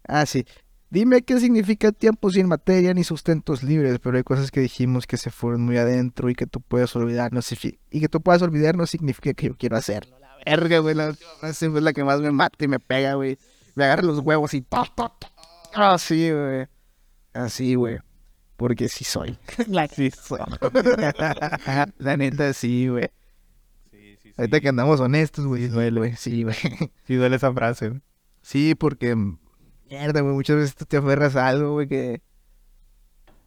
[0.07, 0.45] Ah, sí.
[0.93, 5.17] Dime qué significa tiempo sin materia ni sustentos libres, pero hay cosas que dijimos que
[5.17, 8.43] se fueron muy adentro y que tú puedes olvidar, no signifi- y que tú puedas
[8.43, 10.19] olvidar no significa que yo quiero hacerlo.
[10.19, 13.15] La verga, güey, la última frase es la que más me mata y me pega,
[13.15, 13.39] güey.
[13.73, 15.27] Me agarra los huevos y to, to, to.
[15.73, 16.67] Así, güey.
[17.33, 17.97] Así, güey.
[18.55, 19.35] Porque sí soy.
[19.67, 20.41] La sí soy.
[21.97, 23.09] La neta, sí, güey.
[24.37, 25.69] Ahorita que andamos honestos, güey.
[25.69, 26.15] Duele, güey.
[26.17, 26.55] Sí, güey.
[27.07, 28.01] Sí duele esa frase, güey.
[28.43, 29.15] Sí, porque...
[29.93, 30.33] Mierda, güey.
[30.33, 32.21] Muchas veces tú te aferras a algo, güey, que...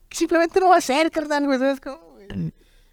[0.09, 1.59] que simplemente no va a ser, carnal, güey.
[1.59, 2.53] ¿Sabes cómo, güey?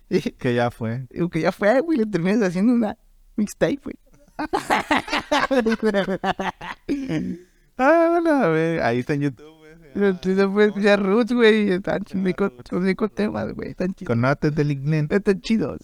[0.10, 1.06] Y, Que ya fue.
[1.12, 2.00] digo que ya fue, güey.
[2.00, 2.98] Le terminas haciendo una
[3.36, 3.96] mixtape, güey.
[7.76, 9.72] Ah, bueno, a ver, ahí está en YouTube, güey.
[9.96, 11.72] Entonces fue escuchar Roots, güey.
[11.72, 12.36] Están chidos.
[12.70, 13.72] Son cinco temas, güey.
[13.72, 14.10] Están chidos.
[14.10, 15.08] Con notas del inglés.
[15.10, 15.80] Están chidos.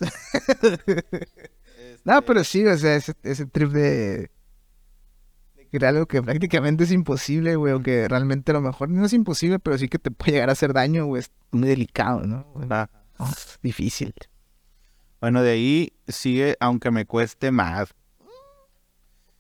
[2.05, 4.29] no, pero sí, o sea, ese, ese trip de...
[5.69, 7.73] crear algo que prácticamente es imposible, güey.
[7.73, 10.49] O que realmente a lo mejor no es imposible, pero sí que te puede llegar
[10.49, 11.21] a hacer daño, güey.
[11.21, 12.45] Es muy delicado, ¿no?
[12.69, 12.89] Ah.
[13.17, 13.29] Oh,
[13.61, 14.13] difícil.
[15.19, 17.93] Bueno, de ahí sigue, aunque me cueste más.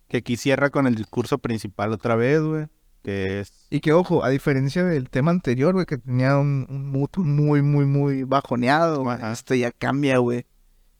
[0.07, 2.67] Que aquí cierra con el discurso principal otra vez, güey.
[3.03, 3.67] Que es.
[3.69, 7.61] Y que, ojo, a diferencia del tema anterior, güey, que tenía un, un mood muy,
[7.61, 9.31] muy, muy bajoneado, güey, Ajá.
[9.31, 10.45] esto ya cambia, güey.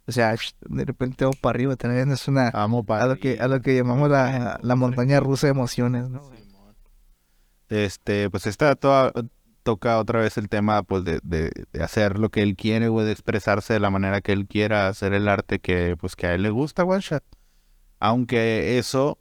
[0.10, 2.50] O sea, de repente vamos para arriba, también es una...
[2.50, 6.10] Amo A para lo que, a lo que llamamos la, la montaña rusa de emociones,
[6.10, 6.32] ¿no?
[7.70, 9.14] Este, pues esta toda,
[9.62, 13.06] toca otra vez el tema, pues, de, de, de hacer lo que él quiere, güey,
[13.06, 16.34] de expresarse de la manera que él quiera, hacer el arte que, pues, que a
[16.34, 17.24] él le gusta, one shot.
[18.00, 19.20] Aunque eso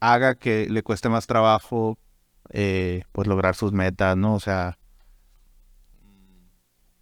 [0.00, 1.98] haga que le cueste más trabajo,
[2.50, 4.34] eh, pues, lograr sus metas, ¿no?
[4.34, 4.76] O sea,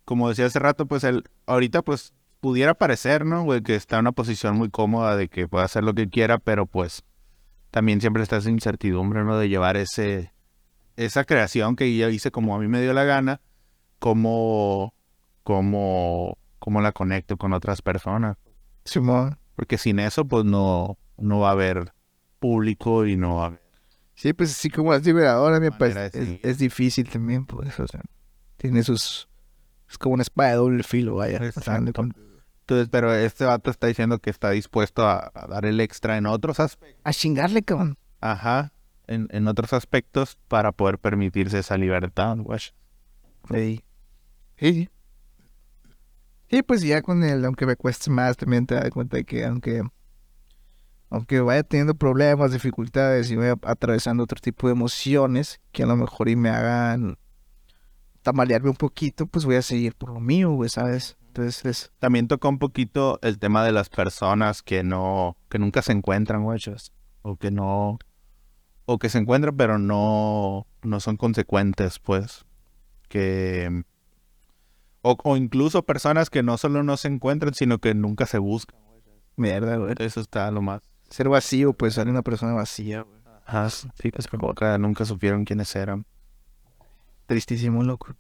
[0.05, 2.13] como decía hace rato, pues, él, ahorita, pues,
[2.45, 3.63] pudiera parecer, ¿no, güey?
[3.63, 6.67] Que está en una posición muy cómoda de que puede hacer lo que quiera, pero
[6.67, 7.03] pues
[7.71, 9.39] también siempre está esa incertidumbre, ¿no?
[9.39, 10.31] De llevar ese,
[10.97, 13.41] esa creación que yo hice como a mí me dio la gana,
[13.99, 14.93] como,
[15.43, 18.37] como, como la conecto con otras personas.
[18.85, 19.39] Simón.
[19.57, 21.95] Porque sin eso, pues no, no va a haber
[22.41, 23.63] público y no va a haber.
[24.17, 27.81] Sí, pues así como es liberador, a mí me Manera parece- es, difícil también, pues,
[27.81, 28.03] o sea,
[28.59, 29.31] tiene sus...
[29.89, 31.39] Es como una espada de doble filo, vaya.
[31.39, 32.05] Exacto.
[32.65, 36.25] Entonces, pero este vato está diciendo que está dispuesto a, a dar el extra en
[36.25, 36.99] otros aspectos.
[37.05, 37.99] A chingarle, cabrón.
[38.23, 38.73] Ajá.
[39.07, 42.59] En, en otros aspectos para poder permitirse esa libertad, güey.
[43.51, 43.85] Sí.
[44.57, 44.89] Sí,
[46.49, 46.63] sí.
[46.63, 49.83] Pues ya con el, aunque me cueste más, también te das cuenta de que aunque,
[51.11, 55.97] aunque vaya teniendo problemas, dificultades y vaya atravesando otro tipo de emociones que a lo
[55.97, 57.19] mejor y me hagan
[58.23, 61.19] tambalearme un poquito, pues voy a seguir por lo mío, güey, ¿sabes?
[61.35, 65.83] Entonces es, También tocó un poquito el tema de las personas que no, que nunca
[65.83, 66.61] se encuentran, güey.
[67.23, 67.99] O que no,
[68.85, 72.45] o que se encuentran pero no, no son consecuentes, pues.
[73.09, 73.83] Que,
[75.03, 78.79] o, o incluso personas que no solo no se encuentran, sino que nunca se buscan.
[79.35, 79.95] mierda, güey.
[79.99, 80.83] Eso está lo más.
[81.11, 83.19] Ser vacío, pues ser una persona vacía, güey.
[83.45, 86.07] Ajá, sí, es que nunca, nunca supieron quiénes eran.
[87.27, 88.15] Tristísimo, loco.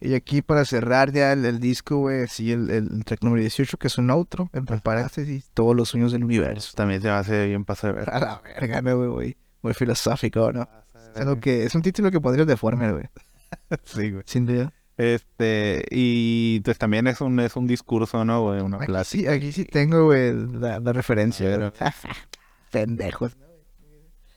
[0.00, 3.76] Y aquí para cerrar ya el, el disco, güey, sí, el, el track número 18,
[3.76, 6.72] que es un outro, entre paréntesis, todos los sueños del universo.
[6.74, 8.08] También se me hace bien pasar.
[8.10, 9.36] A la verga, no, güey, güey.
[9.60, 10.66] Muy filosófico, ¿no?
[11.14, 13.04] Es, que, un título que podrías deforme, güey.
[13.84, 14.22] Sí, güey.
[14.26, 14.72] Sin duda.
[14.96, 18.60] Este, y pues también es un, es un discurso, ¿no, güey?
[18.60, 19.18] Una Aquí clase.
[19.18, 21.72] sí, aquí sí tengo, güey, la, la referencia.
[22.70, 23.36] Pendejos.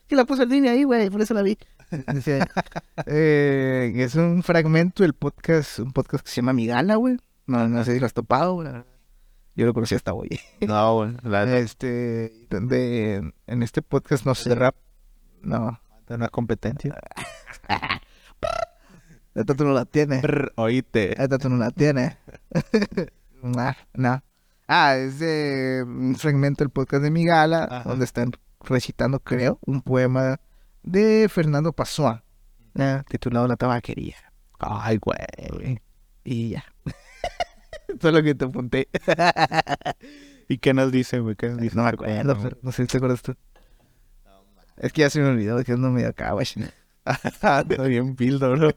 [0.09, 1.57] Sí, la puse en línea ahí, güey, por eso la vi.
[3.05, 7.17] Eh, es un fragmento del podcast, un podcast que se llama Migala, güey.
[7.45, 8.69] No, no sé si lo has topado, güey.
[9.55, 10.39] Yo lo conocí hasta hoy.
[10.61, 11.17] No, güey.
[11.23, 14.75] La Este, donde en este podcast no sé rap.
[15.41, 16.95] No, de una competencia.
[19.35, 20.21] esta tú no la tienes.
[20.21, 21.21] Brr, oíste.
[21.21, 22.17] Esta tú no la tienes.
[23.41, 24.23] no, no.
[24.67, 27.89] Ah, es de un fragmento del podcast de Migala, Ajá.
[27.89, 28.31] donde están
[28.61, 30.39] recitando, creo, un poema
[30.83, 32.23] de Fernando Passoa,
[32.77, 33.01] ¿eh?
[33.09, 34.17] titulado La tabaquería.
[34.59, 35.81] Ay, güey.
[36.23, 36.65] Y ya.
[37.87, 38.87] Eso es lo que te apunté.
[40.47, 41.35] ¿Y qué nos dice, güey?
[41.35, 41.75] ¿Qué nos dice?
[41.75, 43.35] No me acuerdo, pero no sé si te acuerdas tú.
[44.77, 46.47] Es que ya se me olvidó que ando medio acá, güey.
[47.41, 48.71] Ando bien pildo, bro.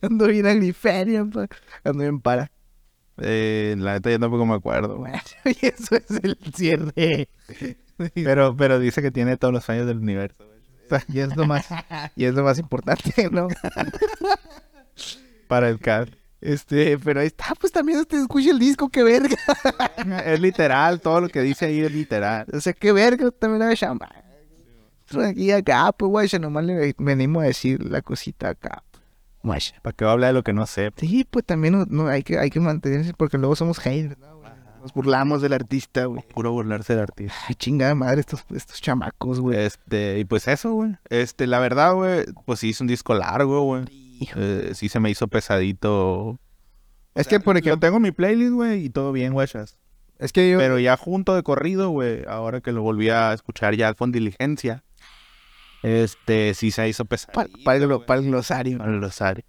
[0.00, 1.48] Ando bien agriferia, ando
[1.84, 2.50] bien para.
[3.18, 4.98] Eh, la neta yo tampoco me acuerdo.
[4.98, 7.28] Bueno, y eso es el cierre.
[8.14, 10.51] Pero, pero dice que tiene todos los años del universo.
[11.08, 11.66] Y es lo más,
[12.16, 13.48] y es lo más importante, ¿no?
[15.48, 16.08] Para el cat.
[16.40, 19.36] Este, pero ahí está, pues también usted escucha el disco, qué verga.
[20.26, 22.46] Es literal, todo lo que dice ahí es literal.
[22.52, 24.10] O sea, qué verga, también la chamba.
[25.24, 28.82] Aquí acá, pues guay, nomás le venimos a decir la cosita acá.
[29.42, 29.60] Guay.
[29.82, 30.90] ¿Para a hablar de lo que no sé?
[30.96, 34.16] Sí, pues también no, no, hay, que, hay que mantenerse porque luego somos haters.
[34.82, 36.22] Nos burlamos del artista, güey.
[36.34, 37.32] Puro burlarse del artista.
[37.48, 39.56] Ay, chingada madre, estos, estos chamacos, güey.
[39.58, 40.96] Este, y pues eso, güey.
[41.08, 43.84] Este, la verdad, güey, pues sí hizo un disco largo, güey.
[44.36, 46.38] Eh, sí se me hizo pesadito.
[47.14, 49.46] Es que, por Lo ejemplo, tengo en mi playlist, güey, y todo bien, güey.
[50.18, 50.58] es que yo...
[50.58, 54.82] Pero ya junto de corrido, güey, ahora que lo volví a escuchar ya con diligencia,
[55.82, 57.58] este, sí se hizo pa- pesadito.
[57.64, 58.78] para, el, para el glosario.
[58.78, 59.44] para el glosario.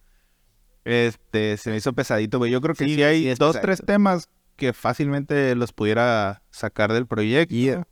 [0.86, 2.52] Este, se me hizo pesadito, güey.
[2.52, 3.62] Yo creo que Sí, sí, hay sí dos, pesadito.
[3.62, 4.30] tres temas
[4.68, 7.54] que fácilmente los pudiera sacar del proyecto.
[7.54, 7.88] Yeah.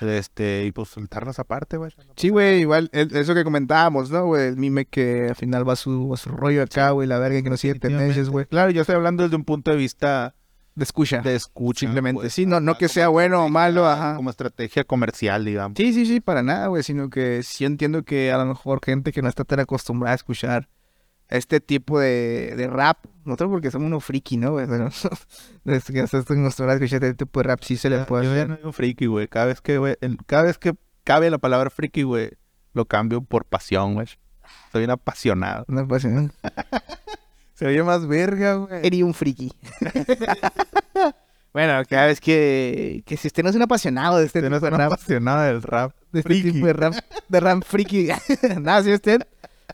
[0.00, 1.90] Este, y pues soltarlos aparte, güey.
[2.16, 4.48] Sí, güey, igual, el- eso que comentábamos, ¿no, güey?
[4.48, 7.56] El mime que al final va su, su rollo acá, güey, la verga que no
[7.56, 8.46] sigue tendencias, güey.
[8.46, 10.34] Claro, yo estoy hablando desde un punto de vista
[10.76, 11.20] De escucha.
[11.22, 11.80] de escucha.
[11.80, 14.14] Simplemente, pues, sí, no, no que sea bueno o malo, ajá.
[14.14, 15.76] Como estrategia comercial, digamos.
[15.76, 19.10] Sí, sí, sí, para nada, güey, sino que sí entiendo que a lo mejor gente
[19.10, 20.68] que no está tan acostumbrada a escuchar
[21.28, 24.66] este tipo de, de rap, nosotros porque somos unos friki, ¿no, güey?
[24.68, 24.88] Pero
[25.64, 28.48] desde que escuchar este tipo de rap, sí se le puede Yo ya hacer.
[28.48, 29.28] no digo friki, güey.
[29.28, 29.96] Cada vez que, güey,
[30.26, 30.74] cada vez que
[31.04, 32.30] cabe la palabra friki, güey,
[32.72, 34.06] lo cambio por pasión, güey.
[34.72, 35.64] Soy un apasionado.
[35.68, 36.32] Una pasión.
[37.54, 38.86] Se oye más verga, güey.
[38.86, 39.52] Eres un friki.
[41.52, 44.56] bueno, cada vez que, que si usted no es un apasionado de este Usted no
[44.56, 45.92] es tipo de un rap, apasionado del rap.
[46.12, 46.52] de este friki.
[46.52, 46.94] tipo de rap,
[47.28, 48.08] de rap friki.
[48.60, 49.26] Nada, si usted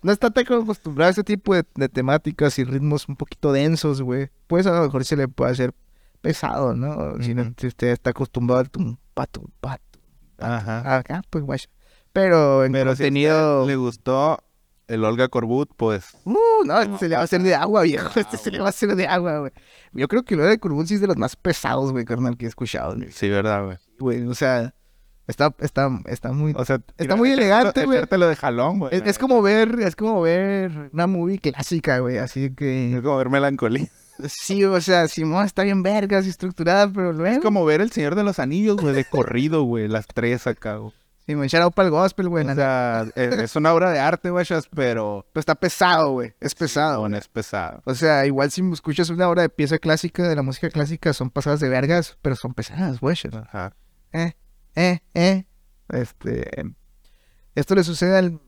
[0.03, 4.03] no está tan acostumbrado a este tipo de, de temáticas y ritmos un poquito densos,
[4.03, 5.75] güey, pues a lo mejor se le puede hacer
[6.21, 7.23] pesado, ¿no?
[7.23, 10.01] Si, no- si usted está acostumbrado al tum, patum, patum,
[10.39, 10.97] Ajá.
[10.97, 11.61] acá, pues guay.
[12.13, 13.61] Pero en Pero si a contenido...
[13.63, 14.39] usted le gustó
[14.87, 16.17] el Olga Corbut, pues.
[16.25, 18.09] Uh, no, este se le va a hacer de agua, viejo.
[18.21, 19.53] Este se le va a hacer de agua, güey.
[19.93, 22.45] Yo creo que lo de Corbut sí es de los más pesados, güey, carnal, que
[22.45, 23.11] he escuchado, güey.
[23.11, 23.79] Sí, verdad, güey.
[23.99, 24.75] Güey, o sea,
[25.27, 26.53] está, está, está muy...
[26.57, 28.01] O sea, Está muy elegante, güey.
[28.11, 28.95] lo de jalón, güey.
[28.95, 33.01] Es, es como ver, es como ver una movie clásica, güey, así Es que...
[33.03, 33.89] como ver melancolía.
[34.29, 37.37] Sí, o sea, Simón está bien vergas y estructurada, pero luego...
[37.37, 39.89] Es como ver el Señor de los Anillos, güey, de corrido, güey.
[39.89, 40.93] Las tres acá, güey.
[41.27, 42.47] Simón, shout out para el gospel, güey.
[42.47, 44.45] O sea, es, es una obra de arte, güey,
[44.75, 46.35] pero Pero está pesado, güey.
[46.39, 47.07] Es pesado.
[47.07, 47.81] es pesado.
[47.87, 51.31] O sea, igual si escuchas una obra de pieza clásica de la música clásica, son
[51.31, 53.17] pasadas de vergas, pero son pesadas, güey.
[53.33, 53.75] Ajá.
[54.13, 54.35] Eh,
[54.75, 55.45] eh, eh.
[55.89, 56.51] Este.
[57.55, 58.41] Esto le sucede al.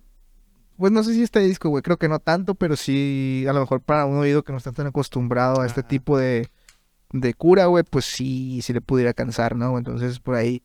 [0.76, 1.82] Pues no sé si este disco, güey.
[1.82, 4.72] Creo que no tanto, pero sí, a lo mejor para un oído que no está
[4.72, 5.88] tan acostumbrado a este Ajá.
[5.88, 6.48] tipo de,
[7.12, 9.78] de cura, güey, pues sí, sí le pudiera cansar, ¿no?
[9.78, 10.62] Entonces, por ahí,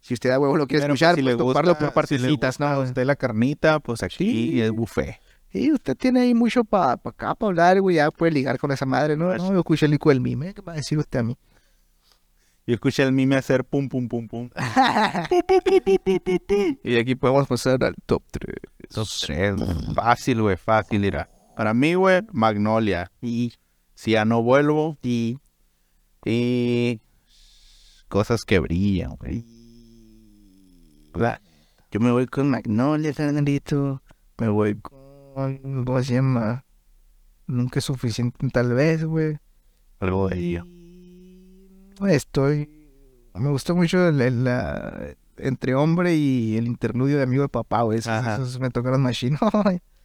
[0.00, 2.06] si usted a huevo lo quiere Pero, pues, escuchar, si pues le toparlo gusta- por
[2.06, 2.80] si partecitas, gusta ¿no?
[2.82, 4.60] usted la carnita, pues aquí Sí.
[4.60, 5.16] es buffet.
[5.50, 8.84] Y usted tiene ahí mucho para acá, para hablar, güey, ya puede ligar con esa
[8.84, 9.34] madre, ¿no?
[9.34, 11.38] No, yo escuché el hijo del mime, ¿qué va a decir usted a mí?
[12.66, 14.48] Yo escuché el mime hacer pum, pum, pum, pum.
[16.82, 18.56] y aquí podemos pasar al top 3.
[18.88, 19.94] Top tres, güey.
[19.94, 21.28] Fácil, güey, fácil, irá.
[21.56, 23.10] Para mí, güey, Magnolia.
[23.20, 23.52] Y,
[23.94, 24.96] Si ya no vuelvo.
[25.02, 25.38] y,
[26.24, 27.00] Y
[28.08, 29.44] cosas que brillan, güey.
[31.90, 34.02] Yo me voy con Magnolia, Fernandito.
[34.38, 35.84] Me voy con.
[35.84, 36.64] ¿Cómo se llama?
[37.46, 39.38] Nunca es suficiente, tal vez, güey.
[40.00, 40.66] Algo de ello.
[42.08, 42.70] Estoy.
[43.34, 47.82] Me gustó mucho el, el, la- entre hombre y el interludio de amigo de papá,
[47.82, 47.98] güey.
[47.98, 49.38] Esos, me tocaron machine.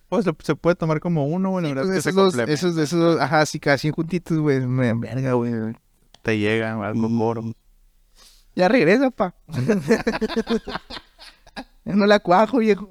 [0.09, 1.65] Pues se, se puede tomar como uno, güey.
[1.65, 4.59] La verdad es que esos, se dos, esos, esos dos, ajá, sí, casi juntitos, güey.
[4.65, 5.53] Me verga, güey.
[6.23, 7.43] Te llega algo Y- moro.
[8.55, 9.35] Ya regresa, pa.
[11.85, 12.89] No la cuajo, viejo.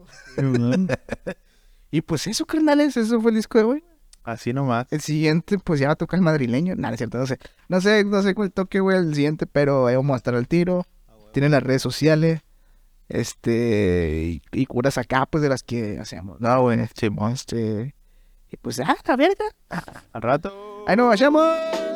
[1.90, 3.84] y pues eso, carnales, eso fue el disco de hoy.
[4.24, 4.86] Así nomás.
[4.90, 6.74] El siguiente, pues ya va a tocar el madrileño.
[6.76, 7.38] Nada, es cierto, no sé.
[7.68, 10.48] No sé, no sé cuál toque, güey, el siguiente, pero ahí vamos a estar al
[10.48, 10.86] tiro.
[11.32, 12.40] Tienen las redes sociales.
[13.08, 16.40] Este, y, y curas acá, pues de las que hacemos.
[16.40, 17.94] No, güey, este.
[18.50, 19.44] Y pues, ah, la verga.
[20.12, 20.84] Al rato.
[20.86, 21.87] Ahí nos vayamos.